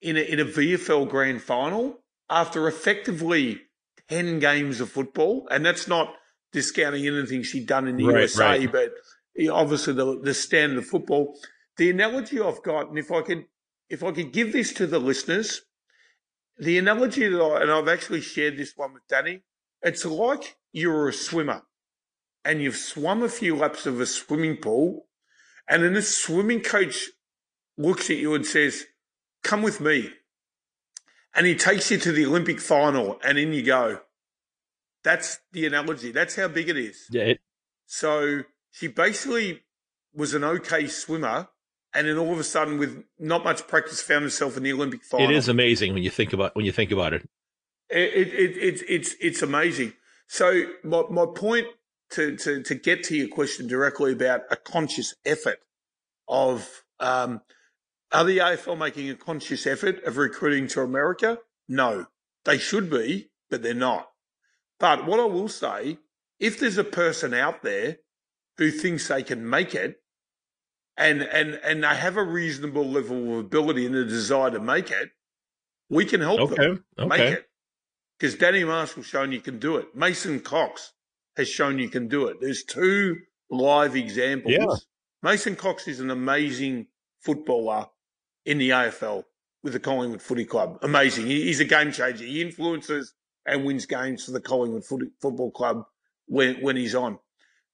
[0.00, 3.62] in a, in a VFL grand final after effectively
[4.08, 5.48] 10 games of football.
[5.50, 6.14] And that's not
[6.52, 8.72] discounting anything she'd done in the right, USA, right.
[8.72, 8.92] but
[9.50, 11.36] obviously the, the standard of football.
[11.76, 13.46] The analogy I've got, and if I could,
[13.88, 15.62] if I could give this to the listeners,
[16.58, 19.42] the analogy that I, and I've actually shared this one with Danny,
[19.82, 21.62] it's like you're a swimmer
[22.44, 25.06] and you've swum a few laps of a swimming pool
[25.68, 27.10] and then the swimming coach
[27.76, 28.84] looks at you and says,
[29.42, 30.10] come with me.
[31.34, 34.00] And he takes you to the Olympic final and in you go.
[35.02, 36.12] That's the analogy.
[36.12, 37.06] That's how big it is.
[37.10, 37.34] Yeah.
[37.86, 39.62] So she basically
[40.14, 41.48] was an okay swimmer
[41.94, 45.04] and then all of a sudden with not much practice found himself in the Olympic
[45.04, 45.30] final.
[45.30, 47.28] It is amazing when you think about when you think about it.
[47.90, 49.92] It, it, it it's it's it's amazing.
[50.26, 51.66] So my my point
[52.10, 55.60] to, to to get to your question directly about a conscious effort
[56.28, 57.42] of um,
[58.12, 61.38] Are the AFL making a conscious effort of recruiting to America?
[61.68, 62.06] No.
[62.44, 64.10] They should be, but they're not.
[64.78, 65.98] But what I will say,
[66.38, 67.98] if there's a person out there
[68.58, 70.00] who thinks they can make it
[70.96, 74.90] and, and, and they have a reasonable level of ability and a desire to make
[74.90, 75.10] it,
[75.88, 76.54] we can help okay.
[76.54, 77.08] them okay.
[77.08, 77.48] make it.
[78.18, 79.94] Because Danny Marshall's shown you can do it.
[79.94, 80.92] Mason Cox
[81.36, 82.36] has shown you can do it.
[82.40, 83.16] There's two
[83.50, 84.54] live examples.
[84.54, 84.66] Yeah.
[85.22, 86.86] Mason Cox is an amazing
[87.20, 87.86] footballer
[88.44, 89.24] in the AFL
[89.62, 90.78] with the Collingwood Footy Club.
[90.82, 91.26] Amazing.
[91.26, 92.24] He's a game changer.
[92.24, 93.14] He influences
[93.46, 95.84] and wins games for the Collingwood Footy, Football Club
[96.26, 97.18] when, when he's on.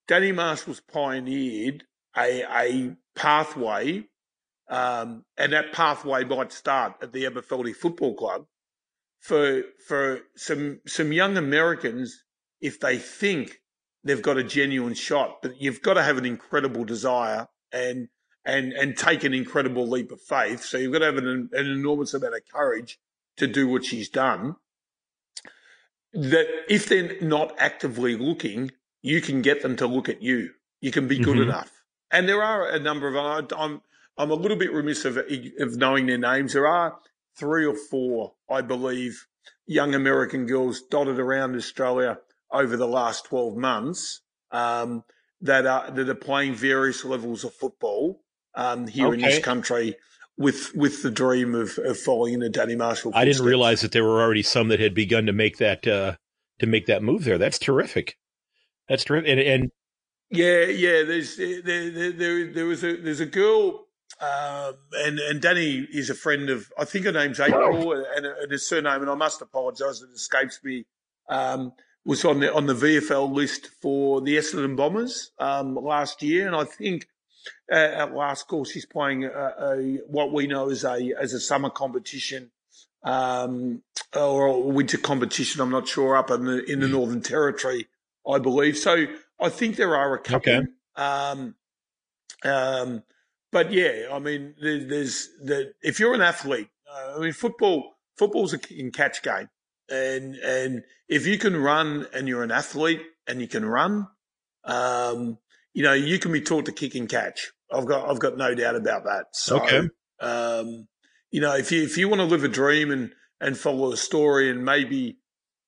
[0.08, 1.84] Danny Marshall's pioneered
[2.16, 4.04] a, a pathway,
[4.68, 8.46] um, and that pathway might start at the Aberfeldie Football Club
[9.20, 12.24] for for some some young Americans
[12.60, 13.60] if they think
[14.04, 18.08] they've got a genuine shot, but you've got to have an incredible desire and
[18.44, 20.62] and and take an incredible leap of faith.
[20.64, 22.98] So you've got to have an, an enormous amount of courage
[23.36, 24.56] to do what she's done.
[26.12, 30.50] That if they're not actively looking, you can get them to look at you.
[30.80, 31.42] You can be good Mhm.
[31.44, 31.79] enough.
[32.10, 33.82] And there are a number of I'm
[34.18, 36.52] I'm a little bit remiss of of knowing their names.
[36.52, 36.98] There are
[37.38, 39.26] three or four, I believe,
[39.66, 42.18] young American girls dotted around Australia
[42.52, 44.20] over the last 12 months
[44.50, 45.04] um,
[45.40, 48.22] that are that are playing various levels of football
[48.54, 49.96] um, here in this country
[50.36, 53.12] with with the dream of, of following in the Danny Marshall.
[53.14, 56.16] I didn't realize that there were already some that had begun to make that uh,
[56.58, 57.38] to make that move there.
[57.38, 58.16] That's terrific.
[58.88, 59.30] That's terrific.
[59.30, 59.70] And, and
[60.30, 61.02] Yeah, yeah.
[61.02, 63.86] There's there there, there, there was a there's a girl,
[64.20, 68.50] um, and and Danny is a friend of I think her name's April, and, and
[68.50, 70.86] her surname, and I must apologise, it escapes me.
[71.28, 71.72] Um,
[72.04, 76.56] was on the on the VFL list for the Essendon Bombers um, last year, and
[76.56, 77.08] I think
[77.70, 81.40] uh, at last call she's playing a, a what we know as a as a
[81.40, 82.50] summer competition
[83.04, 83.82] um,
[84.16, 85.60] or a winter competition.
[85.60, 87.88] I'm not sure up in the in the Northern Territory,
[88.28, 88.76] I believe.
[88.76, 89.06] So
[89.40, 90.52] I think there are a couple.
[90.52, 90.66] Okay.
[90.96, 91.54] Um,
[92.44, 93.02] um,
[93.52, 97.94] but yeah, I mean, there, there's the if you're an athlete, uh, I mean, football
[98.16, 99.48] football's a kick and catch game,
[99.90, 104.08] and and if you can run and you're an athlete and you can run,
[104.64, 105.38] um,
[105.72, 107.50] you know, you can be taught to kick and catch.
[107.72, 109.26] I've got I've got no doubt about that.
[109.32, 109.88] So, Okay.
[110.20, 110.86] um,
[111.30, 113.96] you know, if you if you want to live a dream and and follow a
[113.96, 115.18] story, and maybe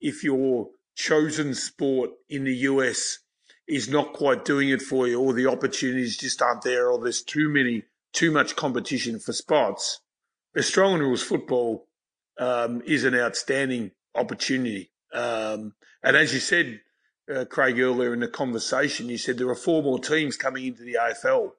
[0.01, 3.19] if your chosen sport in the US
[3.73, 7.23] is not quite doing it for you, or the opportunities just aren't there, or there's
[7.23, 10.01] too many too much competition for spots,
[10.57, 11.89] Australian rules football
[12.39, 14.91] um, is an outstanding opportunity.
[15.13, 16.81] Um, and as you said,
[17.33, 20.83] uh, Craig, earlier in the conversation, you said there are four more teams coming into
[20.83, 21.53] the AFL.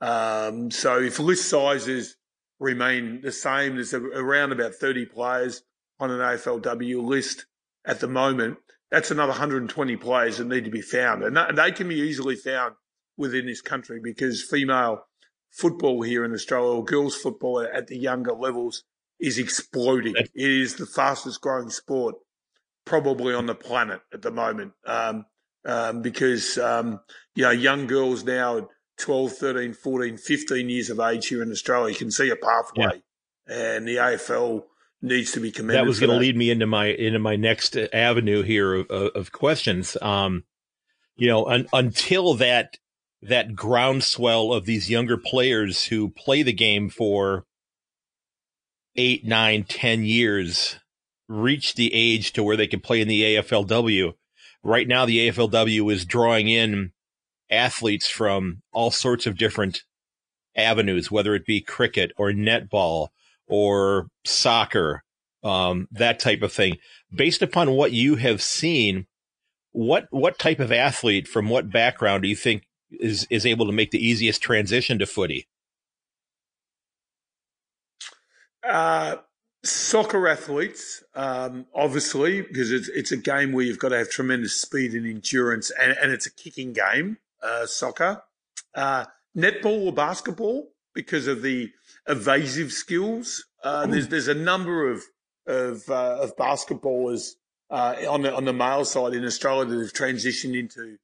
[0.00, 2.16] Um, so if list sizes
[2.58, 5.62] remain the same, there's around about 30 players
[6.00, 7.46] on an AFLW list
[7.84, 8.58] at the moment.
[8.90, 11.22] That's another 120 players that need to be found.
[11.22, 12.74] And they can be easily found
[13.16, 15.04] within this country because female
[15.50, 18.84] football here in Australia, or girls football at the younger levels,
[19.20, 20.14] is exploding.
[20.16, 22.16] It is the fastest growing sport
[22.84, 24.72] probably on the planet at the moment.
[24.86, 25.26] Um,
[25.66, 27.00] um, because, um,
[27.34, 31.94] you know, young girls now, 12, 13, 14, 15 years of age here in Australia,
[31.94, 33.02] can see a pathway.
[33.46, 34.64] And the AFL
[35.02, 35.76] needs to be commended.
[35.76, 39.10] that was going to lead me into my into my next avenue here of, of,
[39.14, 39.96] of questions.
[40.00, 40.44] Um,
[41.16, 42.78] you know, un, until that
[43.22, 47.44] that groundswell of these younger players who play the game for
[48.96, 50.78] eight, nine, ten years
[51.28, 54.14] reach the age to where they can play in the AFLW.
[54.62, 56.92] Right now, the AFLW is drawing in
[57.50, 59.82] athletes from all sorts of different
[60.56, 63.08] avenues, whether it be cricket or netball
[63.48, 65.02] or soccer,
[65.42, 66.76] um, that type of thing.
[67.14, 69.06] Based upon what you have seen,
[69.72, 73.72] what what type of athlete from what background do you think is is able to
[73.72, 75.46] make the easiest transition to footy?
[78.62, 79.16] Uh,
[79.64, 84.54] soccer athletes, um, obviously, because it's it's a game where you've got to have tremendous
[84.54, 87.18] speed and endurance, and, and it's a kicking game.
[87.42, 88.22] Uh, soccer,
[88.74, 89.04] uh,
[89.36, 91.70] netball or basketball, because of the
[92.08, 93.44] evasive skills.
[93.62, 95.02] Uh, there's there's a number of
[95.46, 97.32] of, uh, of basketballers
[97.70, 100.96] uh, on the on the male side in Australia that have transitioned into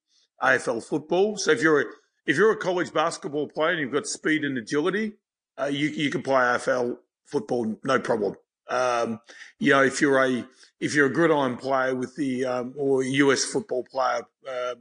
[0.43, 1.37] AFL football.
[1.37, 1.85] So if you're a,
[2.27, 5.15] if you're a college basketball player and you've got speed and agility,
[5.61, 8.35] uh, you you can play AFL football no problem.
[8.69, 9.21] Um,
[9.59, 10.45] you know, if you're a
[10.81, 14.75] if you're a gridiron player with the um, or a US football player uh,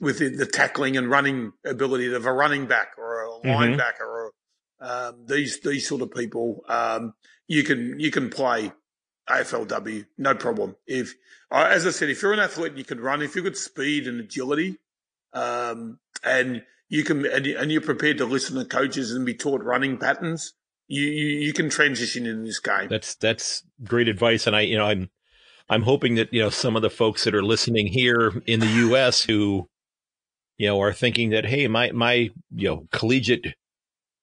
[0.00, 3.76] with the, the tackling and running ability of a running back or a Mhm.
[3.76, 4.32] linebacker or
[4.82, 7.14] um, these these sort of people, um,
[7.46, 8.72] you can you can play
[9.30, 10.76] AFLW, no problem.
[10.86, 11.14] If,
[11.50, 13.22] as I said, if you're an athlete, and you can run.
[13.22, 14.78] If you've got speed and agility,
[15.32, 19.96] um, and you can, and, you're prepared to listen to coaches and be taught running
[19.96, 20.54] patterns,
[20.88, 22.88] you, you, you can transition in this game.
[22.88, 25.10] That's that's great advice, and I, you know, I'm
[25.70, 28.66] I'm hoping that you know some of the folks that are listening here in the
[28.66, 29.22] U.S.
[29.22, 29.68] who,
[30.58, 33.54] you know, are thinking that hey, my my you know collegiate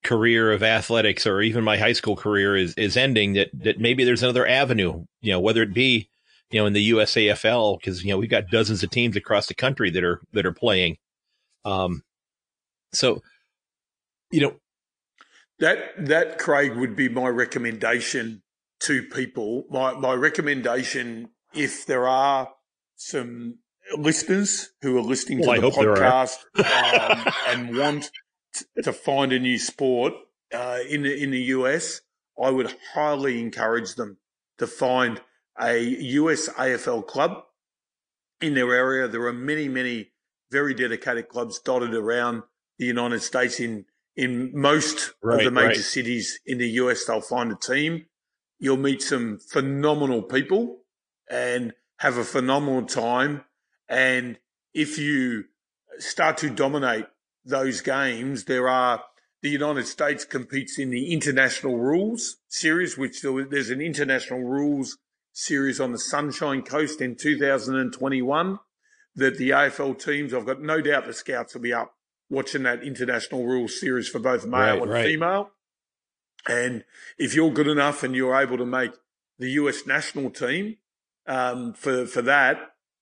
[0.04, 4.06] career of athletics or even my high school career is is ending that that maybe
[4.06, 6.10] there's another avenue you know whether it be
[6.52, 9.54] you know in the USAFL because you know we've got dozens of teams across the
[9.54, 10.98] country that are that are playing.
[11.66, 12.04] Um
[12.94, 13.22] so
[14.32, 14.56] you know
[15.60, 18.42] that that Craig would be my recommendation
[18.82, 19.66] to people.
[19.70, 22.50] My my recommendation if there are
[22.96, 23.60] some
[23.98, 28.12] listeners who are listening well, to the podcast um, and want
[28.84, 30.14] to find a new sport
[30.54, 32.02] uh, in the, in the US,
[32.42, 34.18] I would highly encourage them
[34.58, 35.22] to find
[35.60, 37.44] a US AFL club
[38.42, 39.08] in their area.
[39.08, 40.12] There are many, many
[40.52, 42.44] very dedicated clubs dotted around
[42.78, 43.60] the United States.
[43.60, 43.86] In
[44.16, 45.78] in most right, of the major right.
[45.78, 48.06] cities in the US, they'll find a team.
[48.60, 50.80] You'll meet some phenomenal people
[51.30, 53.46] and have a phenomenal time.
[53.88, 54.38] And
[54.74, 55.46] if you
[56.00, 57.06] start to dominate
[57.50, 59.04] those games, there are
[59.42, 64.98] the United States competes in the international rules series, which there's an international rules
[65.32, 68.60] series on the Sunshine Coast in 2021
[69.16, 71.96] that the AFL teams, I've got no doubt the scouts will be up
[72.30, 75.06] watching that international rules series for both male right, and right.
[75.06, 75.52] female.
[76.48, 76.84] And
[77.18, 78.92] if you're good enough and you're able to make
[79.38, 80.78] the US national team
[81.28, 82.58] um, for for that,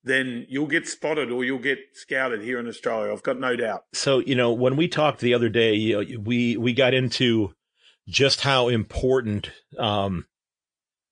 [0.08, 3.12] then you'll get spotted or you'll get scouted here in Australia.
[3.12, 3.84] I've got no doubt.
[3.94, 7.54] So, you know, when we talked the other day, you know, we, we got into
[8.08, 10.26] just how important, um,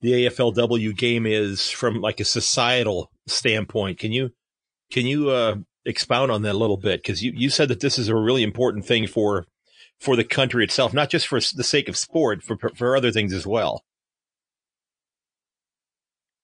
[0.02, 4.00] the AFLW game is from like a societal standpoint.
[4.00, 4.32] Can you,
[4.92, 7.04] can you, uh, expound on that a little bit?
[7.04, 9.46] Cause you, you said that this is a really important thing for,
[10.00, 13.34] for the country itself, not just for the sake of sport, for, for other things
[13.34, 13.85] as well.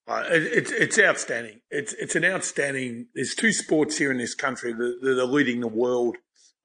[0.08, 1.62] Uh, it, it's it's outstanding.
[1.70, 3.08] It's it's an outstanding.
[3.14, 6.18] There's two sports here in this country that, that are leading the world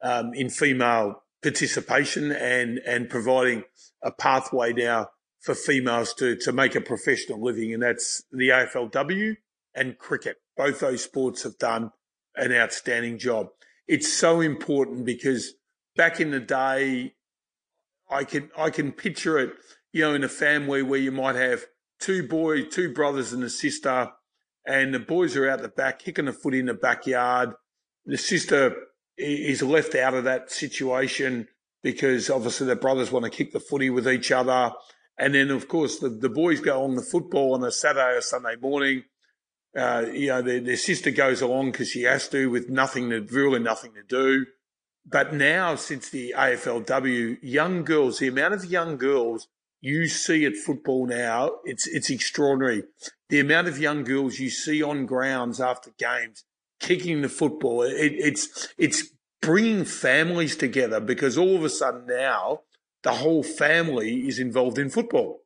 [0.02, 3.64] um, in female participation and and providing
[4.02, 5.08] a pathway now
[5.40, 9.36] for females to to make a professional living, and that's the AFLW
[9.74, 10.38] and cricket.
[10.56, 11.92] Both those sports have done
[12.34, 13.48] an outstanding job.
[13.86, 15.54] It's so important because
[15.94, 17.14] back in the day,
[18.10, 19.52] I can I can picture it,
[19.92, 21.66] you know, in a family where you might have
[22.00, 24.10] two boys, two brothers and a sister,
[24.66, 27.54] and the boys are out the back kicking a foot in the backyard.
[28.04, 28.76] The sister
[29.16, 31.48] is left out of that situation
[31.82, 34.72] because obviously the brothers want to kick the footy with each other.
[35.18, 38.20] And then, of course, the, the boys go on the football on a Saturday or
[38.20, 39.04] Sunday morning.
[39.76, 43.20] Uh, you know, their, their sister goes along because she has to with nothing to,
[43.20, 44.46] really nothing to do.
[45.04, 49.46] But now, since the AFLW, young girls, the amount of young girls
[49.86, 52.82] you see at football now, it's it's extraordinary.
[53.28, 56.44] The amount of young girls you see on grounds after games
[56.80, 59.10] kicking the football, it, it's it's
[59.40, 62.62] bringing families together because all of a sudden now
[63.04, 65.42] the whole family is involved in football,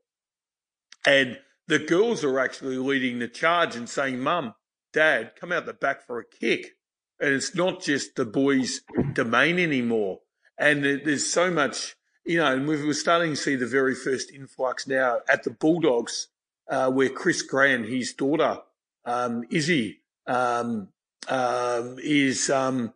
[1.04, 4.54] and the girls are actually leading the charge and saying, "Mum,
[4.94, 6.76] Dad, come out the back for a kick,"
[7.20, 8.80] and it's not just the boys'
[9.12, 10.20] domain anymore.
[10.56, 14.86] And there's so much you know, and we're starting to see the very first influx
[14.86, 16.28] now at the Bulldogs,
[16.68, 18.58] uh, where Chris Grant, his daughter,
[19.04, 20.88] um, Izzy, um,
[21.28, 22.92] um, is, um,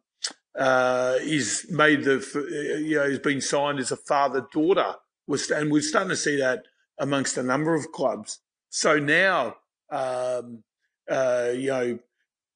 [0.58, 2.20] uh, is made the,
[2.84, 4.94] you know, has been signed as a father daughter.
[5.26, 6.64] And we're starting to see that
[6.98, 8.40] amongst a number of clubs.
[8.68, 9.56] So now,
[9.90, 10.62] um,
[11.08, 11.98] uh, you know,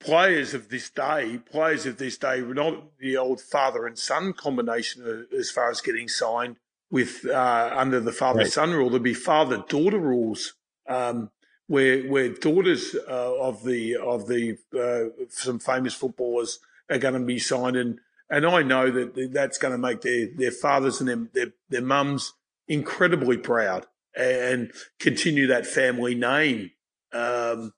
[0.00, 5.26] players of this day, players of this day, not the old father and son combination
[5.36, 6.56] as far as getting signed
[6.90, 8.90] with uh, under the father son rule.
[8.90, 10.54] There'll be father daughter rules
[10.88, 11.30] um,
[11.66, 17.20] where where daughters uh, of the of the uh, some famous footballers are going to
[17.20, 17.98] be signed, and
[18.30, 21.82] and I know that that's going to make their their fathers and their their, their
[21.82, 22.34] mums
[22.66, 23.86] incredibly proud
[24.16, 26.70] and continue that family name.
[27.12, 27.72] Um,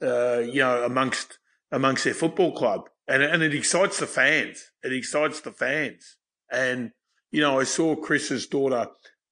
[0.00, 1.38] uh, you know, amongst
[1.76, 4.70] amongst their football club, and and it excites the fans.
[4.82, 6.16] It excites the fans,
[6.50, 6.92] and
[7.30, 8.88] you know, I saw Chris's daughter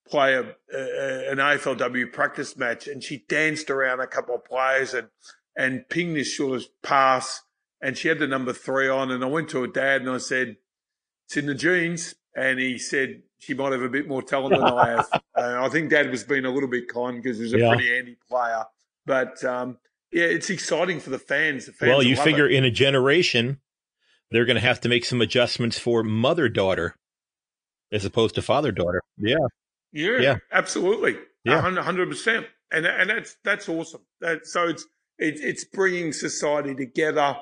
[0.07, 4.95] play a, a, an AFLW practice match, and she danced around a couple of players
[4.95, 5.09] and
[5.57, 7.42] and pinged this sort of pass,
[7.80, 10.18] and she had the number three on, and I went to her dad and I
[10.18, 10.57] said,
[11.26, 14.64] "It's in the genes." and he said she might have a bit more talent than
[14.64, 15.09] I have.
[15.36, 17.70] Uh, I think Dad was being a little bit kind because he's a yeah.
[17.70, 18.62] pretty handy player.
[19.05, 19.78] But um,
[20.15, 21.67] yeah, it's exciting for the fans.
[21.67, 22.53] The fans well, you figure it.
[22.53, 23.61] in a generation,
[24.31, 26.97] they're going to have to make some adjustments for mother daughter
[27.93, 29.03] as opposed to father daughter.
[29.19, 29.37] Yeah.
[29.93, 30.37] Yeah, yeah.
[30.51, 31.17] absolutely.
[31.45, 31.62] Yeah.
[31.62, 32.47] 100%.
[32.73, 34.01] And, and that's, that's awesome.
[34.21, 34.85] That, so it's,
[35.19, 37.37] it, it's bringing society together.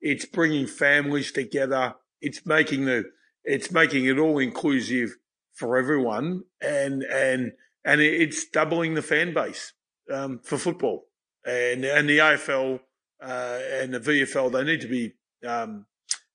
[0.00, 1.94] It's bringing families together.
[2.20, 3.04] It's making the,
[3.46, 5.16] it's making it all inclusive
[5.56, 7.52] for everyone, and and
[7.84, 9.72] and it's doubling the fan base
[10.12, 11.04] um, for football,
[11.46, 12.80] and the AFL
[13.22, 15.14] uh, and the VFL they need to be
[15.46, 15.86] um,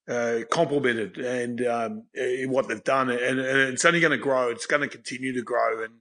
[0.09, 4.49] uh, complimented and um, in what they've done, and, and it's only going to grow.
[4.49, 5.93] It's going to continue to grow, and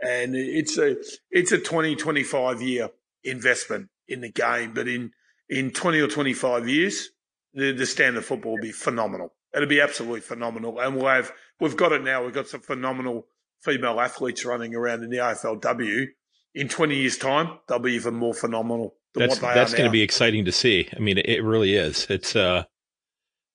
[0.00, 0.96] and it's a
[1.30, 2.90] it's a 20, 25 year
[3.24, 5.12] investment in the game, but in
[5.48, 7.10] in twenty or twenty five years,
[7.54, 9.34] the, the standard football will be phenomenal.
[9.54, 10.80] It'll be absolutely phenomenal.
[10.80, 12.24] And we'll have, we've got it now.
[12.24, 13.26] We've got some phenomenal
[13.60, 16.06] female athletes running around in the AFLW.
[16.54, 20.46] In 20 years' time, they'll be even more phenomenal that's, That's going to be exciting
[20.46, 20.88] to see.
[20.96, 22.06] I mean, it really is.
[22.08, 22.64] It's, uh,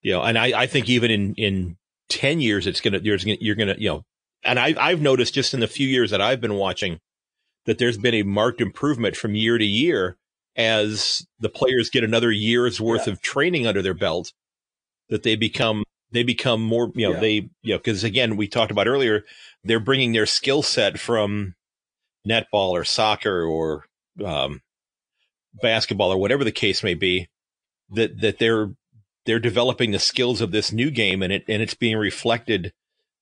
[0.02, 1.78] you know, and I, I think even in, in
[2.10, 4.06] 10 years, it's going to, you're, you're going to, you know,
[4.44, 7.00] and I, I've noticed just in the few years that I've been watching
[7.66, 10.18] that there's been a marked improvement from year to year
[10.56, 13.14] as the players get another year's worth yeah.
[13.14, 14.32] of training under their belt
[15.10, 17.20] that they become they become more you know yeah.
[17.20, 19.24] they you know because again we talked about earlier
[19.64, 21.54] they're bringing their skill set from
[22.28, 23.86] netball or soccer or
[24.24, 24.62] um,
[25.62, 27.28] basketball or whatever the case may be
[27.92, 28.72] that that they're
[29.26, 32.74] they're developing the skills of this new game and it and it's being reflected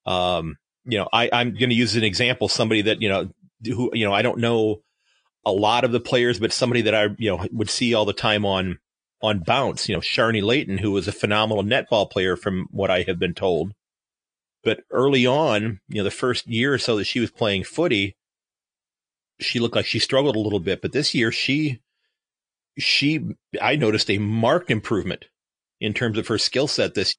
[0.05, 3.29] um you know i i'm going to use an example somebody that you know
[3.63, 4.81] who you know i don't know
[5.45, 8.13] a lot of the players but somebody that i you know would see all the
[8.13, 8.79] time on
[9.25, 9.89] on bounce.
[9.89, 13.33] You know, Sharni Layton, who was a phenomenal netball player from what I have been
[13.33, 13.73] told.
[14.63, 18.15] But early on, you know, the first year or so that she was playing footy,
[19.39, 20.81] she looked like she struggled a little bit.
[20.81, 21.81] But this year, she,
[22.77, 25.25] she, I noticed a marked improvement
[25.79, 27.15] in terms of her skill set this.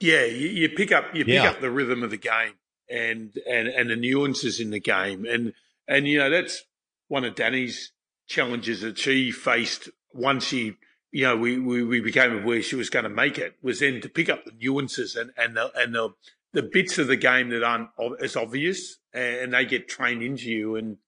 [0.00, 1.50] Yeah, you, you pick up you pick yeah.
[1.50, 2.54] up the rhythm of the game
[2.90, 5.52] and and and the nuances in the game, and
[5.86, 6.64] and you know that's
[7.08, 7.92] one of Danny's
[8.26, 10.76] challenges that she faced once she,
[11.12, 14.00] you know, we, we, we became aware she was going to make it, was then
[14.00, 16.10] to pick up the nuances and, and the, and the,
[16.52, 17.90] the bits of the game that aren't
[18.22, 20.76] as obvious and they get trained into you.
[20.76, 20.98] And,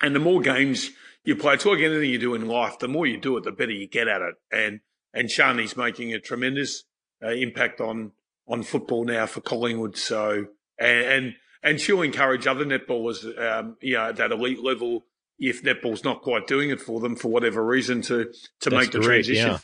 [0.00, 0.90] and the more games
[1.24, 3.52] you play, it's like anything you do in life, the more you do it, the
[3.52, 4.34] better you get at it.
[4.52, 4.80] And,
[5.12, 6.84] and Sharni's making a tremendous
[7.22, 8.12] uh, impact on,
[8.46, 9.96] on football now for Collingwood.
[9.96, 10.46] So,
[10.78, 15.04] and, and, and she'll encourage other netballers, um, you know, at that elite level
[15.38, 18.92] if netball's not quite doing it for them for whatever reason to to That's make
[18.92, 19.50] the great, transition.
[19.50, 19.58] Yeah.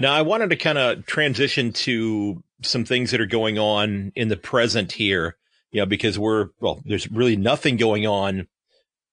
[0.00, 4.28] Now I wanted to kind of transition to some things that are going on in
[4.28, 5.36] the present here,
[5.70, 8.48] you know, because we're well, there's really nothing going on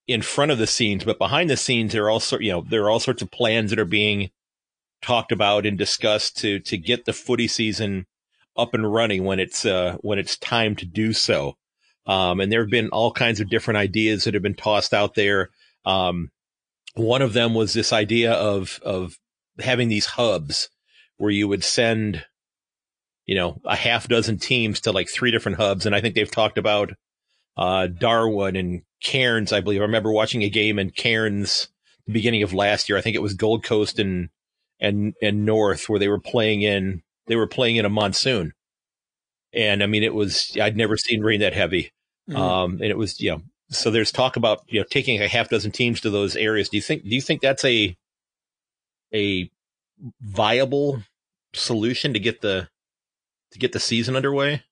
[0.08, 2.84] in front of the scenes, but behind the scenes there are also you know there
[2.84, 4.32] are all sorts of plans that are being
[5.02, 8.06] talked about and discussed to to get the footy season
[8.56, 11.56] up and running when it's uh when it's time to do so.
[12.06, 15.16] Um, and there have been all kinds of different ideas that have been tossed out
[15.16, 15.50] there.
[15.84, 16.32] Um,
[16.96, 19.18] one of them was this idea of of
[19.60, 20.70] having these hubs
[21.18, 22.24] where you would send,
[23.28, 26.32] you know, a half dozen teams to like three different hubs, and I think they've
[26.32, 26.94] talked about
[27.58, 29.54] uh, Darwin and Cairns.
[29.54, 31.68] I believe I remember watching a game in Cairns
[32.08, 32.98] the beginning of last year.
[32.98, 34.30] I think it was Gold Coast and
[34.80, 38.54] and and North where they were playing in they were playing in a monsoon,
[39.54, 41.92] and I mean it was I'd never seen rain that heavy.
[42.30, 42.42] Mm-hmm.
[42.42, 45.50] Um, and it was, you know, so there's talk about you know taking a half
[45.50, 46.70] dozen teams to those areas.
[46.70, 47.96] Do you think do you think that's a
[49.14, 49.50] a
[50.22, 51.02] viable
[51.54, 52.70] solution to get the
[53.52, 54.64] to get the season underway?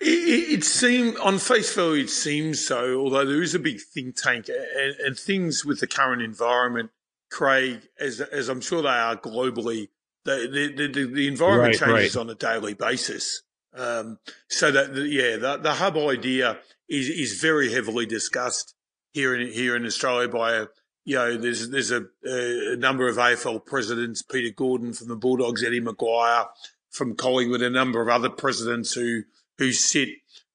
[0.00, 3.00] It, it seems on face value, it seems so.
[3.00, 6.90] Although there is a big think tank and, and things with the current environment,
[7.30, 9.88] Craig, as as I'm sure they are globally,
[10.24, 12.20] the the the, the environment right, changes right.
[12.20, 13.42] on a daily basis.
[13.74, 16.58] Um, so that yeah, the, the hub idea
[16.88, 18.74] is is very heavily discussed
[19.12, 20.66] here in here in Australia by a
[21.04, 25.62] you know there's there's a, a number of AFL presidents, Peter Gordon from the Bulldogs,
[25.62, 26.46] Eddie McGuire
[26.90, 29.22] from Collingwood, a number of other presidents who
[29.58, 30.08] who sit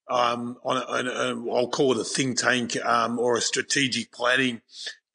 [0.09, 4.61] um, on, a, I'll call it a think tank um, or a strategic planning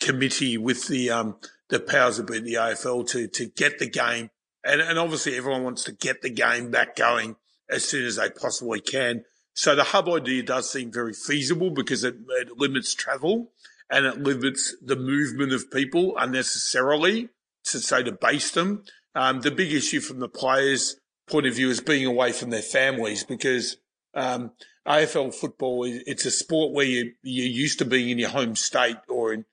[0.00, 1.36] committee with the um,
[1.68, 4.30] the powers that be the AFL to to get the game
[4.64, 7.36] and and obviously everyone wants to get the game back going
[7.70, 9.24] as soon as they possibly can.
[9.52, 13.52] So the hub idea does seem very feasible because it, it limits travel
[13.94, 17.28] and it limits the movement of people unnecessarily
[17.62, 18.82] to say to base them.
[19.14, 20.96] Um, the big issue from the players
[21.28, 23.76] point of view is being away from their families because
[24.14, 24.50] um,
[24.86, 28.96] AFL football it's a sport where you you're used to being in your home state
[29.08, 29.44] or in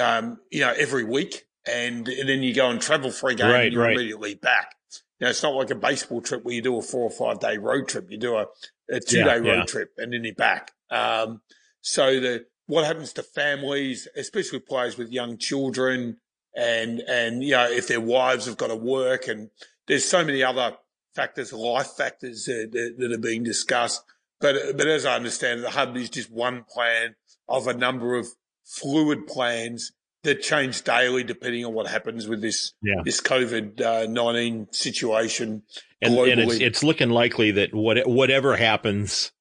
[0.00, 3.50] um, you know every week, and, and, then you go and travel for a game
[3.50, 3.96] right, and you're right.
[3.96, 4.76] immediately back.
[5.18, 7.38] You know, it's not like a baseball trip where you do a four or five
[7.38, 8.10] day road trip.
[8.10, 8.46] You do a,
[8.88, 9.64] a two day road yeah.
[9.64, 10.72] trip and then you're back.
[10.90, 11.42] Um,
[11.82, 16.18] so the what happens to families, especially players with young children,
[16.56, 19.50] and and you know if their wives have got to work, and
[19.86, 20.76] there's so many other
[21.14, 24.02] factors, life factors that, that, that are being discussed.
[24.40, 27.16] But but as I understand it, the hub is just one plan
[27.48, 28.28] of a number of
[28.64, 29.92] fluid plans
[30.22, 33.02] that change daily depending on what happens with this yeah.
[33.04, 35.62] this COVID uh, nineteen situation.
[36.02, 39.32] And, and it's, it's, looking likely that what, whatever happens,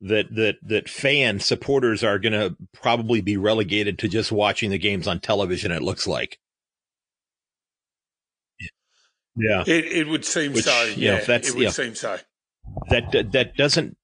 [0.00, 4.78] that that that fan supporters are going to probably be relegated to just watching the
[4.78, 5.72] games on television.
[5.72, 6.38] It looks like.
[9.36, 10.92] Yeah, it, it would seem Which, so.
[10.96, 12.18] Yeah, know, that's, it would seem so.
[12.88, 13.96] That that doesn't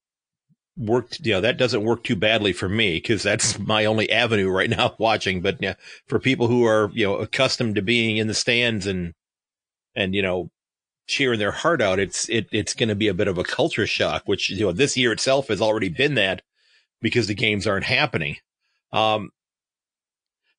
[0.77, 1.07] work.
[1.19, 4.69] You know, that doesn't work too badly for me because that's my only avenue right
[4.69, 5.41] now watching.
[5.41, 5.75] But yeah,
[6.07, 9.13] for people who are you know accustomed to being in the stands and
[9.95, 10.49] and you know
[11.07, 13.87] cheering their heart out, it's it it's going to be a bit of a culture
[13.87, 16.41] shock, which you know this year itself has already been that
[17.01, 18.37] because the games aren't happening.
[18.91, 19.31] Um,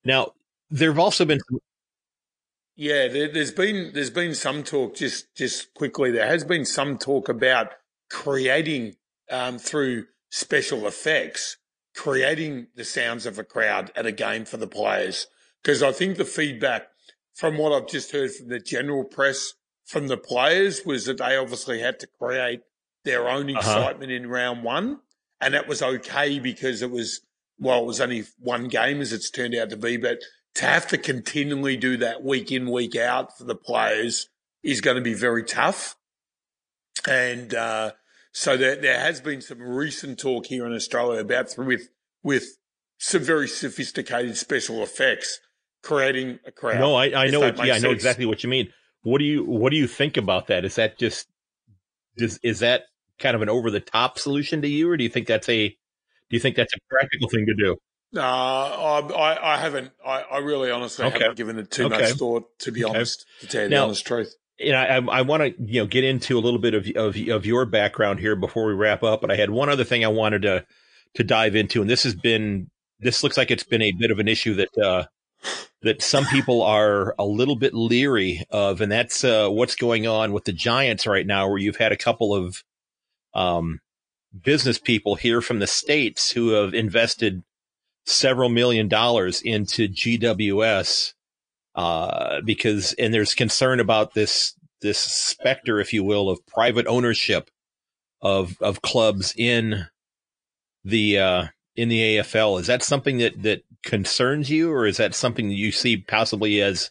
[0.05, 0.33] now
[0.71, 1.41] there have also been.
[2.77, 4.97] Yeah, there, has been there's been some talk.
[4.97, 7.73] Just just quickly, there has been some talk about
[8.11, 8.97] creating
[9.31, 11.57] um, through special effects,
[11.95, 15.29] creating the sounds of a crowd at a game for the players.
[15.63, 16.89] Because I think the feedback
[17.35, 19.55] from what I've just heard from the general press
[19.85, 22.61] from the players was that they obviously had to create
[23.05, 23.59] their own uh-huh.
[23.59, 24.23] excitement uh-huh.
[24.23, 25.01] in round one.
[25.41, 27.21] And that was okay because it was,
[27.59, 30.21] well, it was only one game as it's turned out to be, but
[30.55, 34.29] to have to continually do that week in, week out for the players
[34.63, 35.97] is going to be very tough.
[37.07, 37.93] And, uh,
[38.33, 41.89] so there, there has been some recent talk here in Australia about with,
[42.23, 42.57] with
[42.99, 45.41] some very sophisticated special effects
[45.83, 46.81] creating a crowd.
[46.81, 47.41] No, I, I know.
[47.41, 47.85] What, yeah, sense.
[47.85, 48.73] I know exactly what you mean.
[49.05, 50.65] What do you what do you think about that?
[50.65, 51.29] Is that just
[52.17, 52.85] does is that
[53.19, 55.69] kind of an over the top solution to you, or do you think that's a
[55.69, 55.77] do
[56.31, 57.77] you think that's a practical thing to do?
[58.17, 59.91] Uh, I, I haven't.
[60.05, 61.19] I, I really honestly okay.
[61.19, 62.01] haven't given it too okay.
[62.01, 62.95] much thought, to be okay.
[62.95, 64.35] honest, to tell you now, the honest truth.
[64.59, 67.17] You know, I, I want to you know get into a little bit of, of
[67.29, 70.09] of your background here before we wrap up, but I had one other thing I
[70.09, 70.65] wanted to
[71.15, 74.19] to dive into, and this has been this looks like it's been a bit of
[74.19, 75.05] an issue that uh,
[75.83, 80.33] that some people are a little bit leery of, and that's uh, what's going on
[80.33, 82.65] with the Giants right now, where you've had a couple of
[83.35, 83.81] um,
[84.43, 87.43] business people here from the states who have invested
[88.07, 91.15] several million dollars into GWS
[91.75, 97.51] uh, because, and there's concern about this this specter, if you will, of private ownership
[98.21, 99.87] of of clubs in
[100.85, 102.61] the uh, in the AFL.
[102.61, 106.61] Is that something that that concerns you, or is that something that you see possibly
[106.61, 106.91] as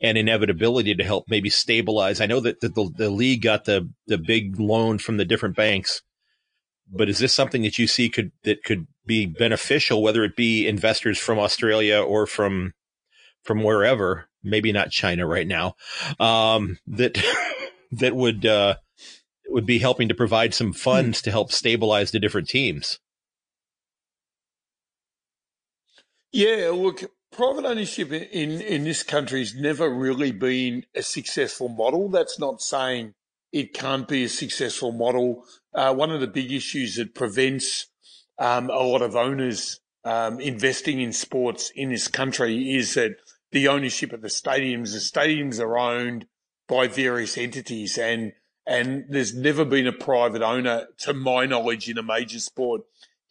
[0.00, 2.20] an inevitability to help maybe stabilize?
[2.20, 5.56] I know that the, the, the league got the the big loan from the different
[5.56, 6.02] banks,
[6.90, 10.66] but is this something that you see could that could be beneficial, whether it be
[10.66, 12.74] investors from Australia or from
[13.42, 15.74] from wherever, maybe not China right now,
[16.18, 17.22] um, that
[17.92, 18.76] that would uh,
[19.48, 22.98] would be helping to provide some funds to help stabilize the different teams.
[26.36, 32.08] Yeah, look, private ownership in, in this country has never really been a successful model.
[32.08, 33.14] That's not saying
[33.52, 35.44] it can't be a successful model.
[35.72, 37.86] Uh, one of the big issues that prevents
[38.40, 43.12] um, a lot of owners um, investing in sports in this country is that
[43.52, 46.26] the ownership of the stadiums, the stadiums are owned
[46.66, 48.32] by various entities and
[48.66, 52.80] and there's never been a private owner, to my knowledge, in a major sport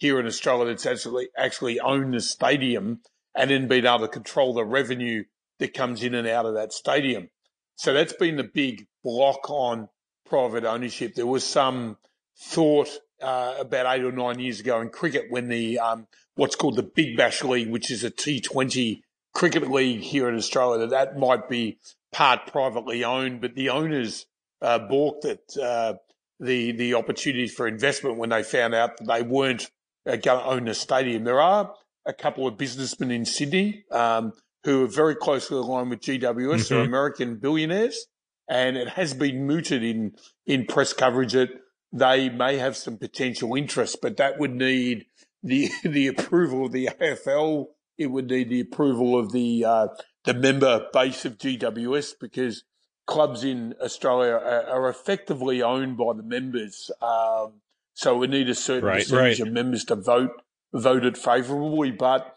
[0.04, 3.00] here in Australia that's actually actually owned the stadium
[3.34, 5.24] and then been able to control the revenue
[5.60, 7.30] that comes in and out of that stadium.
[7.78, 9.88] So that's been the big block on
[10.26, 11.16] private ownership.
[11.16, 11.98] There was some
[12.38, 12.90] thought
[13.22, 16.84] uh, about eight or nine years ago in cricket when the um, what's called the
[16.84, 21.48] Big Bash League, which is a T20 cricket league here in Australia, that that might
[21.48, 21.80] be
[22.12, 24.26] part privately owned, but the owners
[24.62, 25.94] uh, balked at uh,
[26.42, 29.72] the the opportunity for investment when they found out that they weren't
[30.08, 31.24] uh, going to own a stadium.
[31.24, 31.74] There are
[32.06, 34.34] a couple of businessmen in Sydney um,
[34.64, 36.22] who are very closely aligned with GWS.
[36.22, 36.74] Mm-hmm.
[36.74, 38.06] They're American billionaires,
[38.50, 40.14] and it has been mooted in
[40.46, 41.50] in press coverage that
[41.92, 45.06] they may have some potential interest, but that would need
[45.42, 47.68] the the approval of the AFL.
[47.98, 49.88] It would need the approval of the uh,
[50.26, 52.64] the member base of GWS because
[53.06, 56.90] clubs in Australia are, are effectively owned by the members.
[57.02, 57.62] Um,
[57.94, 59.48] so we need a certain Right, percentage right.
[59.48, 60.42] of members to vote
[60.74, 61.92] voted favourably.
[61.92, 62.36] But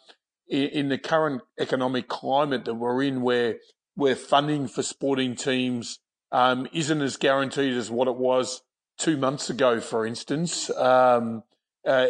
[0.49, 3.57] in, in the current economic climate that we're in, where
[3.95, 6.01] where funding for sporting teams
[6.31, 8.63] um, isn't as guaranteed as what it was
[8.99, 11.43] two months ago, for instance, um,
[11.87, 12.09] uh,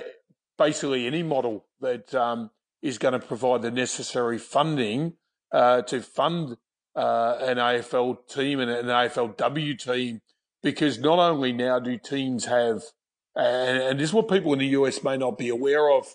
[0.59, 2.51] basically any model that um,
[2.83, 5.15] is going to provide the necessary funding
[5.53, 6.57] uh, to fund
[6.95, 10.23] uh, an AFL team and an AFLW team,
[10.63, 12.83] because not only now do teams have,
[13.37, 16.07] and, and this is what people in the US may not be aware of,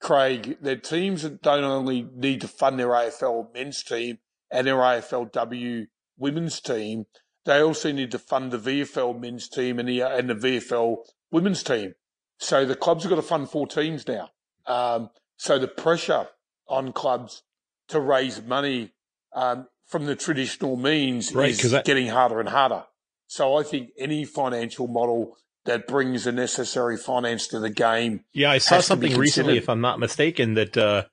[0.00, 4.18] Craig, that teams don't only need to fund their AFL men's team
[4.50, 5.86] and their AFLW
[6.18, 7.06] women's team,
[7.44, 10.98] they also need to fund the VFL men's team and the, and the VFL
[11.30, 11.94] women's team.
[12.38, 14.30] So the clubs have got to fund four teams now.
[14.66, 16.28] Um, so the pressure
[16.68, 17.42] on clubs
[17.88, 18.92] to raise money
[19.34, 22.84] um, from the traditional means Right, is that- getting harder and harder.
[23.26, 25.36] So I think any financial model
[25.70, 28.24] that brings the necessary finance to the game.
[28.32, 31.04] Yeah, I saw something recently, if I'm not mistaken, that uh,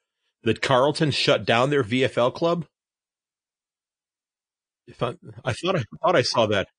[0.43, 2.65] that Carlton shut down their VFL club.
[4.87, 6.69] If I, I thought I thought I saw that.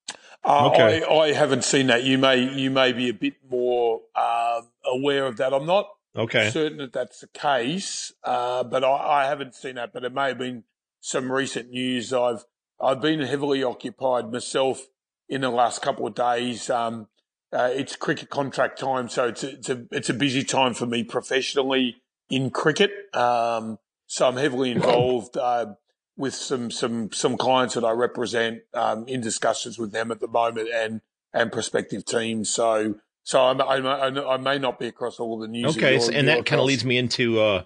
[0.43, 1.03] Uh, Okay.
[1.03, 2.03] I, I haven't seen that.
[2.03, 5.53] You may you may be a bit more um, aware of that.
[5.53, 9.93] I'm not Okay, certain that that's the case, uh, but I, I haven't seen that.
[9.93, 10.63] But it may have been
[10.99, 12.11] some recent news.
[12.11, 12.43] I've
[12.81, 14.87] I've been heavily occupied myself
[15.29, 16.69] in the last couple of days.
[16.69, 17.07] Um,
[17.51, 20.85] uh, it's cricket contract time, so it's a, it's a it's a busy time for
[20.85, 21.95] me professionally
[22.29, 22.91] in cricket.
[23.13, 25.73] Um, so I'm heavily involved uh,
[26.17, 30.27] with some some some clients that I represent um, in discussions with them at the
[30.27, 31.01] moment and
[31.33, 32.49] and prospective teams.
[32.49, 32.95] So.
[33.23, 35.77] So I, I, I may not be across all the news.
[35.77, 37.63] okay, you're- and you're that kind of leads me into uh,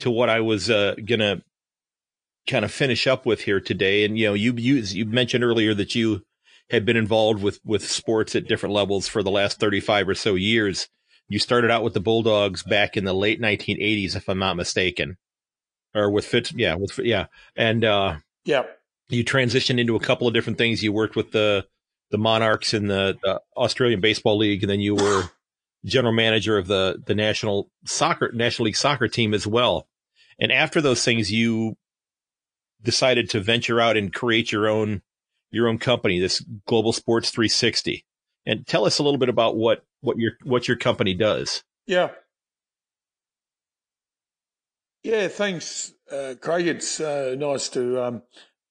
[0.00, 1.40] to what I was uh, gonna
[2.46, 4.04] kind of finish up with here today.
[4.04, 6.24] And you know, you you you mentioned earlier that you
[6.70, 10.34] had been involved with with sports at different levels for the last 35 or so
[10.34, 10.88] years.
[11.28, 15.16] You started out with the Bulldogs back in the late 1980s, if I'm not mistaken,
[15.94, 18.62] or with Fitz, yeah, with yeah, and uh, Yeah.
[19.08, 20.82] you transitioned into a couple of different things.
[20.82, 21.66] You worked with the
[22.10, 25.24] the Monarchs in the, the Australian Baseball League, and then you were
[25.84, 29.88] general manager of the the national soccer National League soccer team as well.
[30.38, 31.76] And after those things, you
[32.82, 35.02] decided to venture out and create your own
[35.56, 38.04] your own company, this Global Sports 360.
[38.46, 41.64] And tell us a little bit about what what your what your company does.
[41.86, 42.10] Yeah.
[45.02, 46.66] Yeah, thanks, uh, Craig.
[46.66, 48.22] It's uh, nice to um,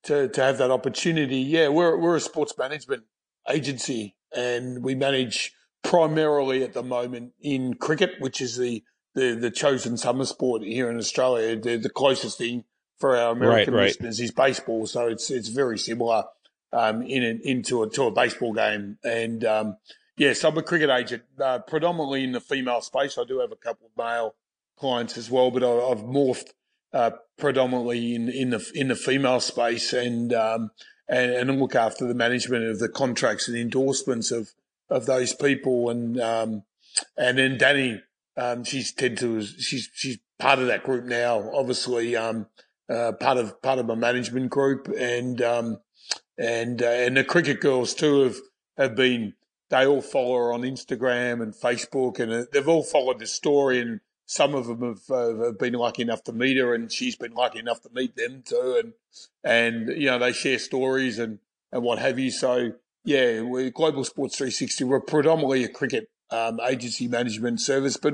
[0.04, 1.38] to to have that opportunity.
[1.38, 3.04] Yeah, we're we're a sports management
[3.50, 8.84] agency, and we manage primarily at the moment in cricket, which is the
[9.14, 11.56] the, the chosen summer sport here in Australia.
[11.56, 12.66] The, the closest thing
[13.00, 13.88] for our American right.
[13.88, 16.26] listeners is baseball, so it's it's very similar
[16.74, 18.98] um, in an, into a to a baseball game.
[19.04, 19.78] And um,
[20.18, 23.18] yes, I'm a cricket agent, uh, predominantly in the female space.
[23.18, 24.36] I do have a couple of male
[24.78, 26.52] clients as well, but I, I've morphed
[26.94, 30.72] uh, predominantly in, in the in the female space and, um,
[31.08, 34.54] and and look after the management of the contracts and endorsements of
[34.90, 35.90] of those people.
[35.90, 36.64] And um,
[37.18, 38.02] and then Danny,
[38.38, 41.52] um, she's tend to she's she's part of that group now.
[41.54, 42.48] Obviously, um,
[42.90, 45.80] uh, part of part of my management group, and um,
[46.38, 48.38] and uh, and the cricket girls too have
[48.78, 49.34] have been.
[49.70, 53.82] They all follow her on Instagram and Facebook, and uh, they've all followed the story.
[53.82, 57.16] And some of them have, uh, have been lucky enough to meet her, and she's
[57.16, 58.82] been lucky enough to meet them too.
[58.84, 58.94] And
[59.44, 61.40] and you know they share stories and
[61.72, 62.32] and what have you.
[62.32, 62.74] So
[63.04, 64.84] yeah, we Global Sports 360.
[64.84, 68.14] We're predominantly a cricket um, agency management service, but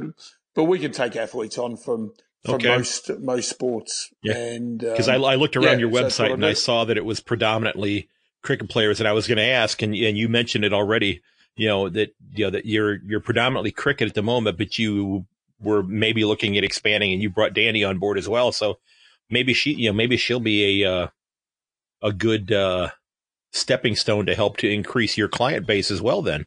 [0.54, 2.14] but we can take athletes on from
[2.44, 2.70] from Okay.
[2.78, 4.10] most most sports.
[4.24, 4.36] Yeah.
[4.36, 6.86] and Because um, I, I looked around yeah, your so website I and I saw
[6.86, 8.10] that it was predominantly
[8.42, 11.22] cricket players, and I was going to ask, and and you mentioned it already.
[11.56, 15.26] You know that you know that you're you're predominantly cricket at the moment, but you
[15.60, 18.52] were maybe looking at expanding, and you brought Danny on board as well.
[18.52, 18.80] So
[19.30, 21.08] maybe she, you know, maybe she'll be a uh,
[22.02, 22.90] a good uh,
[23.52, 26.22] stepping stone to help to increase your client base as well.
[26.22, 26.46] Then,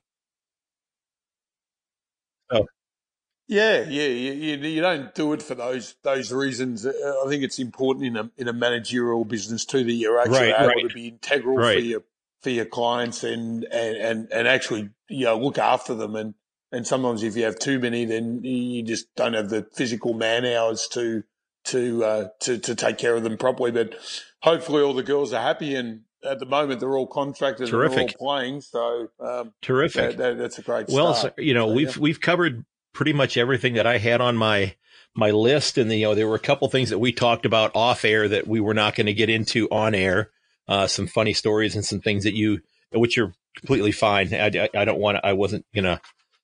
[3.47, 6.87] Yeah, yeah, you, you, don't do it for those those reasons.
[6.87, 6.93] Uh,
[7.25, 10.55] I think it's important in a in a managerial business too that you're actually Right,
[10.61, 10.89] able right.
[10.89, 12.03] to be integral for your
[12.41, 16.17] for your clients and, and and and actually you know look after them.
[16.17, 16.35] And
[16.73, 20.47] and sometimes if you have too many, then you just don't have the physical man
[20.47, 21.25] hours to
[21.65, 23.73] to uh, to to take care of them properly.
[23.73, 23.95] But
[24.41, 26.01] hopefully, all the girls are happy and.
[26.27, 30.13] At the moment, they're all contracted and they're all playing, so um, terrific.
[30.13, 31.35] that, that, that's a great Well, start.
[31.37, 32.01] so, you know, So, we've yeah.
[32.03, 32.65] we've covered
[32.95, 34.77] pretty much everything that I had on my
[35.15, 37.71] my list, and the, you know, there were a couple things that we talked about
[37.77, 40.31] off air that we were not going to get into on air.
[40.69, 42.61] uh, some funny stories and some things that you,
[42.93, 44.33] which you're completely fine.
[44.33, 46.01] I, I, I don't want to, I wasn't gonna,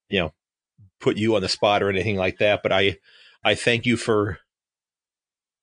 [0.08, 0.32] you know,
[1.00, 2.98] put you on the spot or anything like that, but I,
[3.42, 4.38] I thank you for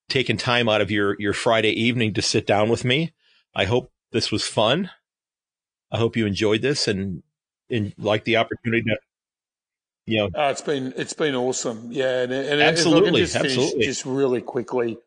[0.08, 3.12] taking time out of your, your Friday evening to sit down with me.
[3.54, 4.90] I hope this was fun.
[5.90, 7.22] I hope you enjoyed this and,
[7.70, 8.98] and like the opportunity to,
[10.08, 11.88] you know, uh, it's been it's been awesome.
[11.90, 13.84] Yeah, and, and absolutely, just finish, absolutely.
[13.84, 14.98] Just really quickly,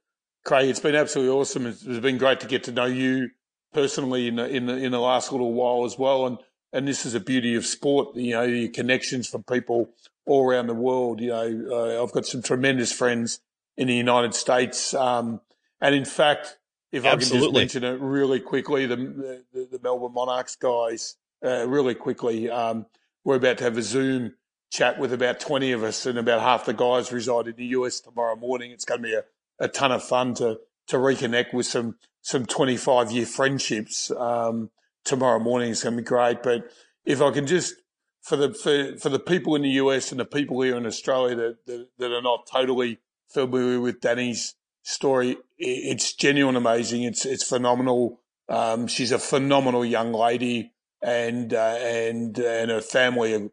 [0.44, 1.66] Craig, it's been absolutely awesome.
[1.66, 3.32] It's, it's been great to get to know you
[3.74, 6.28] personally in the, in the, in the last little while as well.
[6.28, 6.38] And
[6.72, 8.16] and this is a beauty of sport.
[8.16, 9.90] You know, your connections from people
[10.26, 11.20] all around the world.
[11.20, 13.40] You know, uh, I've got some tremendous friends
[13.78, 15.42] in the United States, um,
[15.80, 16.58] and in fact,
[16.92, 17.48] if Absolutely.
[17.48, 21.96] I can just mention it really quickly, the the, the Melbourne Monarchs guys, uh, really
[21.96, 22.86] quickly, um,
[23.24, 24.34] we're about to have a Zoom
[24.72, 28.00] chat with about twenty of us, and about half the guys reside in the US
[28.00, 28.72] tomorrow morning.
[28.72, 29.24] It's going to be a,
[29.60, 34.10] a ton of fun to to reconnect with some some twenty five year friendships.
[34.12, 34.72] Um,
[35.04, 36.44] tomorrow morning is going to be great.
[36.44, 36.72] But
[37.06, 37.76] if I can just
[38.22, 41.36] for the for, for the people in the US and the people here in Australia
[41.36, 47.04] that, that, that are not totally familiar with Danny's story, it's genuine amazing.
[47.04, 48.20] It's it's phenomenal.
[48.50, 53.50] Um, she's a phenomenal young lady, and uh, and and her family are,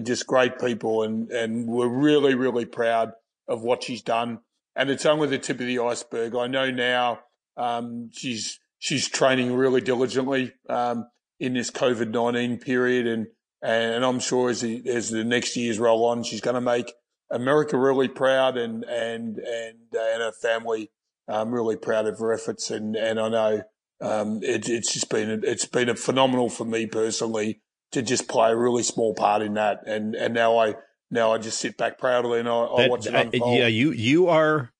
[0.00, 3.12] just great people, and and we're really really proud
[3.48, 4.40] of what she's done.
[4.74, 6.34] And it's only the tip of the iceberg.
[6.34, 7.20] I know now
[7.56, 13.26] um, she's she's training really diligently um, in this COVID nineteen period, and
[13.62, 16.92] and I'm sure as the, as the next years roll on, she's going to make
[17.30, 20.90] America really proud, and and and and her family
[21.28, 23.62] um, really proud of her efforts, and and I know
[24.00, 27.60] um, it, it's just been it's been a phenomenal for me personally
[27.92, 30.74] to just play a really small part in that, and and now I
[31.10, 33.58] now I just sit back proudly and I, I watch it unfold.
[33.58, 34.72] Yeah, you you are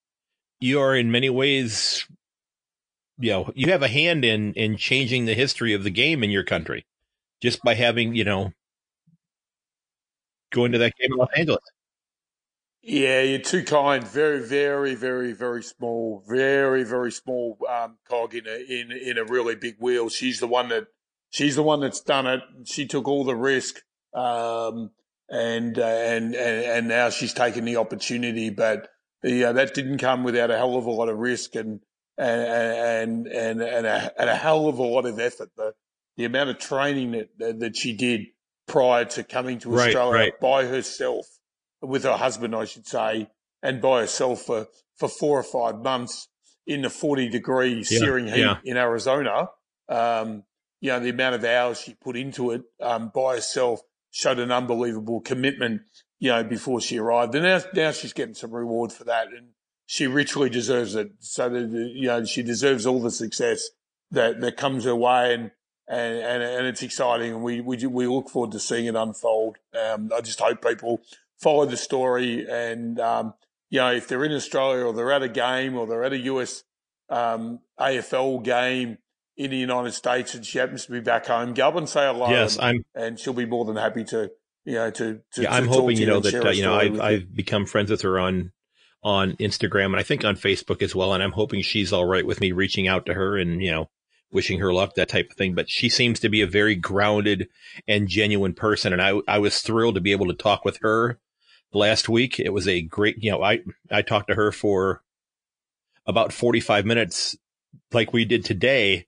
[0.59, 2.05] you are in many ways
[3.19, 6.29] you know, you have a hand in in changing the history of the game in
[6.29, 6.85] your country
[7.41, 8.51] just by having, you know,
[10.51, 11.63] going to that game in Los Angeles.
[12.81, 14.05] Yeah, you're too kind.
[14.05, 19.23] Very, very, very, very small, very, very small um, cog in a in in a
[19.23, 20.09] really big wheel.
[20.09, 20.87] She's the one that
[21.33, 22.41] she's the one that's done it.
[22.65, 23.81] She took all the risk,
[24.13, 24.91] um,
[25.29, 28.49] and, uh, and and and now she's taken the opportunity.
[28.49, 28.87] But
[29.23, 31.81] yeah, that didn't come without a hell of a lot of risk and
[32.17, 35.49] and and and a, and a hell of a lot of effort.
[35.57, 35.73] The
[36.15, 38.21] the amount of training that that she did
[38.67, 40.39] prior to coming to right, Australia right.
[40.39, 41.25] by herself
[41.81, 43.27] with her husband, I should say,
[43.61, 44.67] and by herself for
[44.97, 46.27] for four or five months
[46.67, 48.57] in the forty degree yeah, searing heat yeah.
[48.63, 49.49] in Arizona.
[49.89, 50.43] Um,
[50.83, 53.81] you know the amount of hours she put into it um, by herself
[54.11, 55.81] showed an unbelievable commitment.
[56.19, 59.51] You know before she arrived, and now now she's getting some reward for that, and
[59.85, 61.13] she richly deserves it.
[61.19, 63.69] So that you know she deserves all the success
[64.11, 65.51] that that comes her way, and
[65.87, 69.55] and and, and it's exciting, and we we we look forward to seeing it unfold.
[69.73, 70.99] Um, I just hope people
[71.39, 73.35] follow the story, and um,
[73.69, 76.19] you know if they're in Australia or they're at a game or they're at a
[76.19, 76.63] US
[77.09, 78.97] um, AFL game
[79.35, 82.05] in the United States, and she happens to be back home, go up and say
[82.05, 82.29] hello.
[82.29, 84.31] Yes, and, I'm, and she'll be more than happy to
[84.65, 85.21] you know to.
[85.33, 88.01] to yeah, I'm hoping you know that uh, you know I've I've become friends with
[88.01, 88.51] her on
[89.03, 91.13] on Instagram and I think on Facebook as well.
[91.13, 93.89] And I'm hoping she's all right with me reaching out to her and, you know,
[94.31, 95.53] wishing her luck, that type of thing.
[95.53, 97.49] But she seems to be a very grounded
[97.87, 98.93] and genuine person.
[98.93, 101.19] And I, I was thrilled to be able to talk with her
[101.73, 102.39] last week.
[102.39, 103.59] It was a great, you know, I,
[103.91, 105.03] I talked to her for
[106.07, 107.37] about 45 minutes
[107.91, 109.07] like we did today.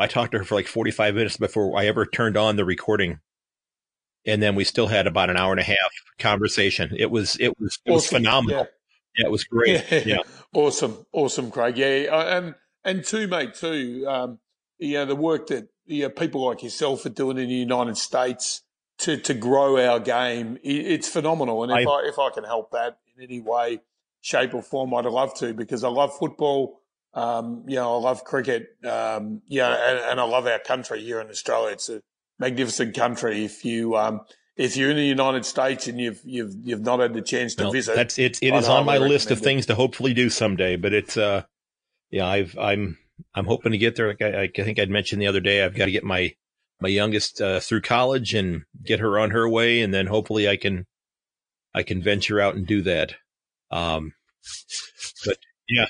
[0.00, 3.20] I talked to her for like 45 minutes before I ever turned on the recording.
[4.26, 5.76] And then we still had about an hour and a half
[6.18, 6.94] conversation.
[6.96, 8.60] It was, it was, it was phenomenal.
[8.60, 8.66] Yeah.
[9.18, 9.84] Yeah, it was great.
[9.90, 10.02] Yeah.
[10.06, 10.18] yeah.
[10.54, 11.04] awesome.
[11.12, 11.76] Awesome, Craig.
[11.76, 12.38] Yeah.
[12.38, 14.38] And, and too, mate, too, um,
[14.78, 17.96] you know, the work that you know, people like yourself are doing in the United
[17.96, 18.62] States
[18.98, 21.62] to, to grow our game, it's phenomenal.
[21.62, 23.80] And if I, I, if I can help that in any way,
[24.20, 26.79] shape or form, I'd love to because I love football.
[27.14, 28.68] Um, you know, I love cricket.
[28.84, 31.72] Um, yeah, and, and, I love our country here in Australia.
[31.72, 32.02] It's a
[32.38, 33.44] magnificent country.
[33.44, 34.20] If you, um,
[34.56, 37.64] if you're in the United States and you've you've you've not had the chance to
[37.64, 40.76] well, visit, that's it's it is on my list of things to hopefully do someday.
[40.76, 41.42] But it's uh,
[42.10, 42.98] yeah, I've I'm
[43.34, 44.08] I'm hoping to get there.
[44.08, 46.34] Like I, I think I'd mentioned the other day, I've got to get my
[46.80, 50.56] my youngest uh, through college and get her on her way, and then hopefully I
[50.56, 50.86] can
[51.74, 53.14] I can venture out and do that.
[53.70, 54.14] Um,
[55.24, 55.38] but
[55.68, 55.86] yeah,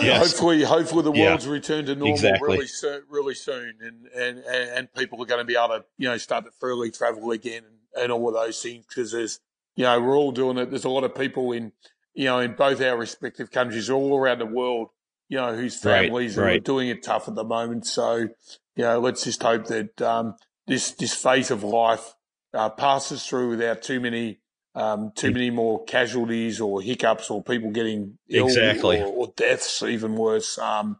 [0.00, 0.30] Yes.
[0.30, 2.54] Hopefully, hopefully the world's yeah, return to normal exactly.
[2.54, 6.08] really, soon, really soon, and, and and people are going to be able to you
[6.08, 9.40] know start to freely travel again and, and all of those things because there's
[9.76, 10.70] you know we're all doing it.
[10.70, 11.72] There's a lot of people in
[12.14, 14.88] you know in both our respective countries all around the world
[15.28, 16.56] you know, whose families right, right.
[16.56, 17.86] are doing it tough at the moment.
[17.86, 18.16] So,
[18.76, 22.14] you know, let's just hope that um, this this phase of life
[22.52, 24.40] uh, passes through without too many
[24.74, 29.00] um, too many more casualties or hiccups or people getting ill exactly.
[29.00, 30.58] or, or deaths, even worse.
[30.58, 30.98] Um,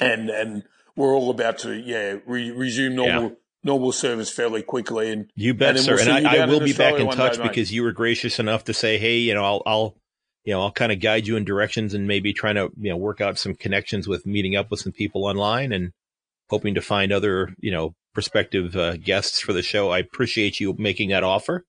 [0.00, 0.64] and and
[0.96, 3.36] we're all about to yeah re- resume normal yeah.
[3.62, 5.10] normal service fairly quickly.
[5.10, 5.96] And you bet, and sir.
[5.96, 8.38] We'll and I, I will be Australia back in touch day, because you were gracious
[8.38, 9.96] enough to say, hey, you know, I'll, I'll
[10.44, 12.96] you know, I'll kind of guide you in directions and maybe trying to you know
[12.96, 15.92] work out some connections with meeting up with some people online and
[16.48, 19.90] hoping to find other you know prospective uh, guests for the show.
[19.90, 21.64] I appreciate you making that offer.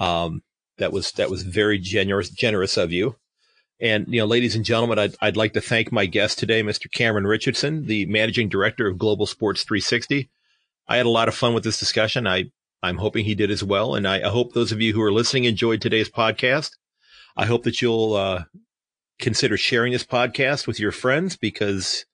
[0.00, 0.42] Um,
[0.78, 3.16] that was that was very generous generous of you.
[3.80, 6.90] And you know, ladies and gentlemen, I'd, I'd like to thank my guest today, Mr.
[6.90, 10.28] Cameron Richardson, the managing director of Global Sports 360.
[10.88, 12.26] I had a lot of fun with this discussion.
[12.26, 12.50] I
[12.82, 15.12] I'm hoping he did as well, and I, I hope those of you who are
[15.12, 16.72] listening enjoyed today's podcast.
[17.36, 18.44] I hope that you'll uh,
[19.18, 22.04] consider sharing this podcast with your friends because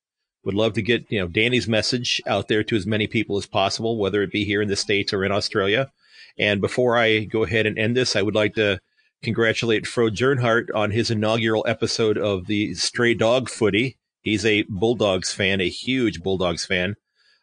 [0.45, 3.47] would love to get you know Danny's message out there to as many people as
[3.47, 5.91] possible, whether it be here in the states or in Australia.
[6.39, 8.81] And before I go ahead and end this, I would like to
[9.23, 13.97] congratulate Fro Jernhardt on his inaugural episode of the Stray Dog Footy.
[14.21, 16.97] He's a Bulldogs fan, a huge Bulldogs fan.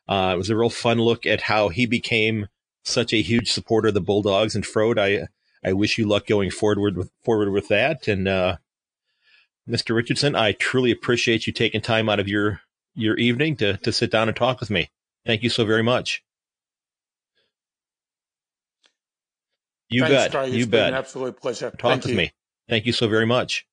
[0.08, 2.48] Uh, it was a real fun look at how he became
[2.84, 4.56] such a huge supporter of the Bulldogs.
[4.56, 5.28] And Frode, I
[5.64, 8.08] I wish you luck going forward with forward with that.
[8.08, 8.58] And uh,
[9.68, 9.96] Mr.
[9.96, 12.62] Richardson, I truly appreciate you taking time out of your
[12.96, 14.90] your evening to to sit down and talk with me.
[15.26, 16.22] Thank you so very much.
[19.94, 20.32] You Thanks, bet.
[20.32, 20.48] Craig.
[20.50, 20.88] It's you been bet.
[20.90, 21.70] An absolute pleasure.
[21.72, 22.18] Talk Thank with you.
[22.18, 22.32] me.
[22.68, 23.68] Thank you so very much.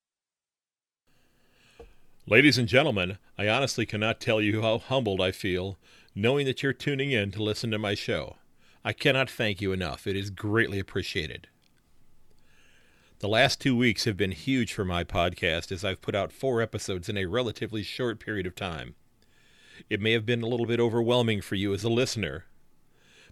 [2.26, 5.78] Ladies and gentlemen, I honestly cannot tell you how humbled I feel
[6.14, 8.36] knowing that you're tuning in to listen to my show.
[8.84, 10.06] I cannot thank you enough.
[10.06, 11.48] It is greatly appreciated.
[13.20, 16.62] The last two weeks have been huge for my podcast as I've put out four
[16.62, 18.94] episodes in a relatively short period of time.
[19.88, 22.44] It may have been a little bit overwhelming for you as a listener,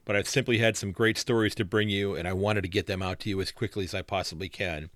[0.09, 2.87] but I've simply had some great stories to bring you, and I wanted to get
[2.87, 4.89] them out to you as quickly as I possibly can,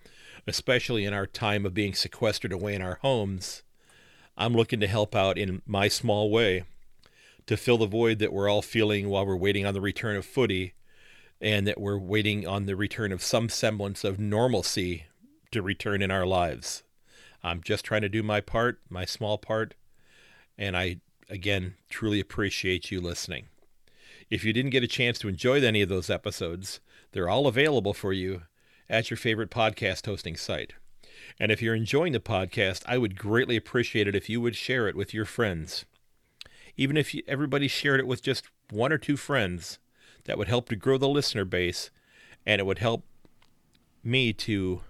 [0.47, 3.63] especially in our time of being sequestered away in our homes.
[4.39, 6.65] I'm looking to help out in my small way
[7.45, 10.25] to fill the void that we're all feeling while we're waiting on the return of
[10.25, 10.73] footy
[11.43, 15.05] and that we're waiting on the return of some semblance of normalcy
[15.51, 16.85] to return in our lives.
[17.45, 19.75] I'm just trying to do my part, my small part,
[20.57, 23.49] and I, again, truly appreciate you listening.
[24.33, 26.81] If you didn't get a chance to enjoy any of those episodes,
[27.13, 28.45] they're all available for you
[28.89, 30.73] at your favorite podcast hosting site.
[31.39, 34.89] And if you're enjoying the podcast, I would greatly appreciate it if you would share
[34.89, 35.85] it with your friends.
[36.79, 39.79] Even if you, everybody shared it with just one or two friends,
[40.25, 41.91] that would help to grow the listener base
[42.47, 43.05] and it would help
[44.03, 44.81] me to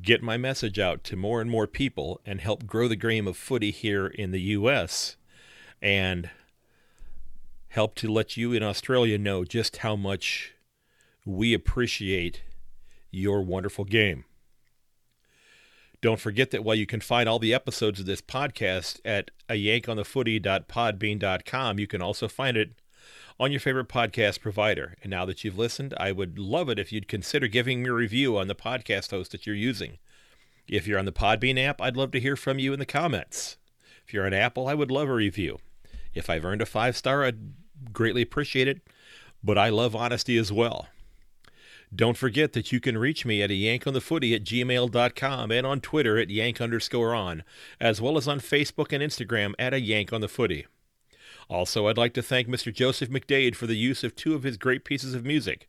[0.00, 3.36] get my message out to more and more people and help grow the game of
[3.36, 5.18] footy here in the US
[5.82, 6.30] and
[7.76, 10.54] help to let you in Australia know just how much
[11.26, 12.40] we appreciate
[13.10, 14.24] your wonderful game.
[16.00, 19.62] Don't forget that while you can find all the episodes of this podcast at a
[19.62, 22.80] yankonthefooty.podbean.com, you can also find it
[23.38, 24.96] on your favorite podcast provider.
[25.02, 27.92] And now that you've listened, I would love it if you'd consider giving me a
[27.92, 29.98] review on the podcast host that you're using.
[30.66, 33.58] If you're on the Podbean app, I'd love to hear from you in the comments.
[34.06, 35.58] If you're on Apple, I would love a review.
[36.14, 37.52] If I've earned a five star, I'd
[37.92, 38.80] greatly appreciate it,
[39.42, 40.88] but I love honesty as well.
[41.94, 45.50] Don't forget that you can reach me at a yank on the footy at gmail.com
[45.50, 47.44] and on Twitter at yank underscore on,
[47.80, 50.66] as well as on Facebook and Instagram at a yank on the footy.
[51.48, 52.74] Also, I'd like to thank Mr.
[52.74, 55.68] Joseph McDade for the use of two of his great pieces of music.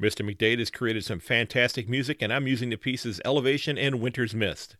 [0.00, 0.28] Mr.
[0.28, 4.76] McDade has created some fantastic music, and I'm using the pieces Elevation and Winter's Mist.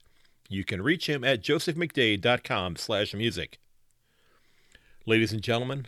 [0.49, 3.59] You can reach him at josephmcdade.com slash music.
[5.07, 5.87] Ladies and gentlemen,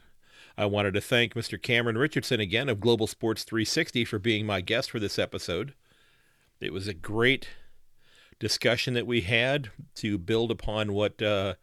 [0.59, 1.61] I wanted to thank Mr.
[1.61, 5.75] Cameron Richardson again of Global Sports 360 for being my guest for this episode.
[6.61, 7.49] It was a great
[8.39, 11.55] discussion that we had to build upon what uh,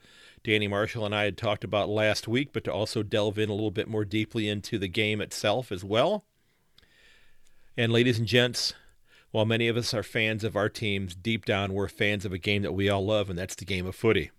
[0.43, 3.53] Danny Marshall and I had talked about last week, but to also delve in a
[3.53, 6.25] little bit more deeply into the game itself as well.
[7.75, 8.75] And ladies and gents,
[9.31, 12.37] while many of us are fans of our teams, deep down we're fans of a
[12.37, 14.29] game that we all love, and that's the game of footy.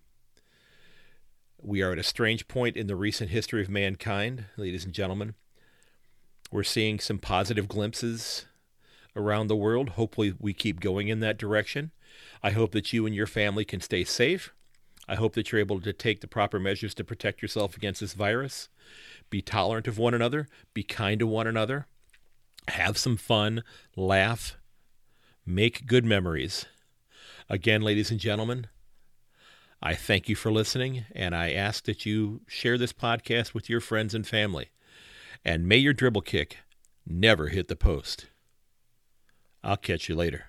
[1.67, 5.33] We are at a strange point in the recent history of mankind, ladies and gentlemen.
[6.53, 8.45] We're seeing some positive glimpses
[9.17, 9.91] around the world.
[9.91, 11.91] Hopefully, we keep going in that direction.
[12.43, 14.53] I hope that you and your family can stay safe.
[15.09, 18.13] I hope that you're able to take the proper measures to protect yourself against this
[18.13, 18.69] virus.
[19.31, 20.47] Be tolerant of one another.
[20.75, 21.87] Be kind to one another.
[22.69, 23.65] Have some fun.
[23.97, 24.59] Laugh.
[25.47, 26.67] Make good memories.
[27.49, 28.67] Again, ladies and gentlemen,
[29.87, 33.83] I thank you for listening, and I ask that you share this podcast with your
[33.83, 34.71] friends and family.
[35.45, 36.57] And may your dribble kick
[37.07, 38.29] never hit the post.
[39.63, 40.47] I'll catch you later.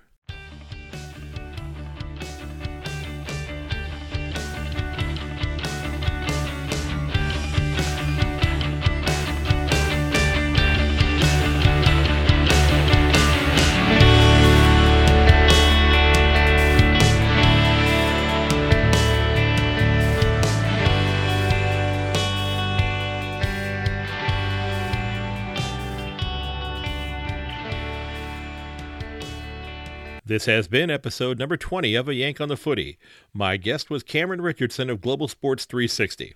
[30.35, 32.97] This has been episode number 20 of A Yank on the Footy.
[33.33, 36.35] My guest was Cameron Richardson of Global Sports 360.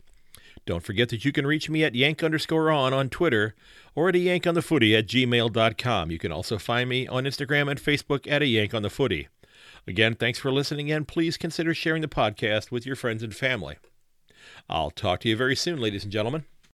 [0.65, 3.55] Don't forget that you can reach me at yank underscore on on Twitter
[3.95, 6.11] or at a yank on the footy at gmail.com.
[6.11, 9.27] You can also find me on Instagram and Facebook at a yank on the footy.
[9.85, 13.79] Again, thanks for listening and please consider sharing the podcast with your friends and family.
[14.69, 16.45] I'll talk to you very soon, ladies and gentlemen.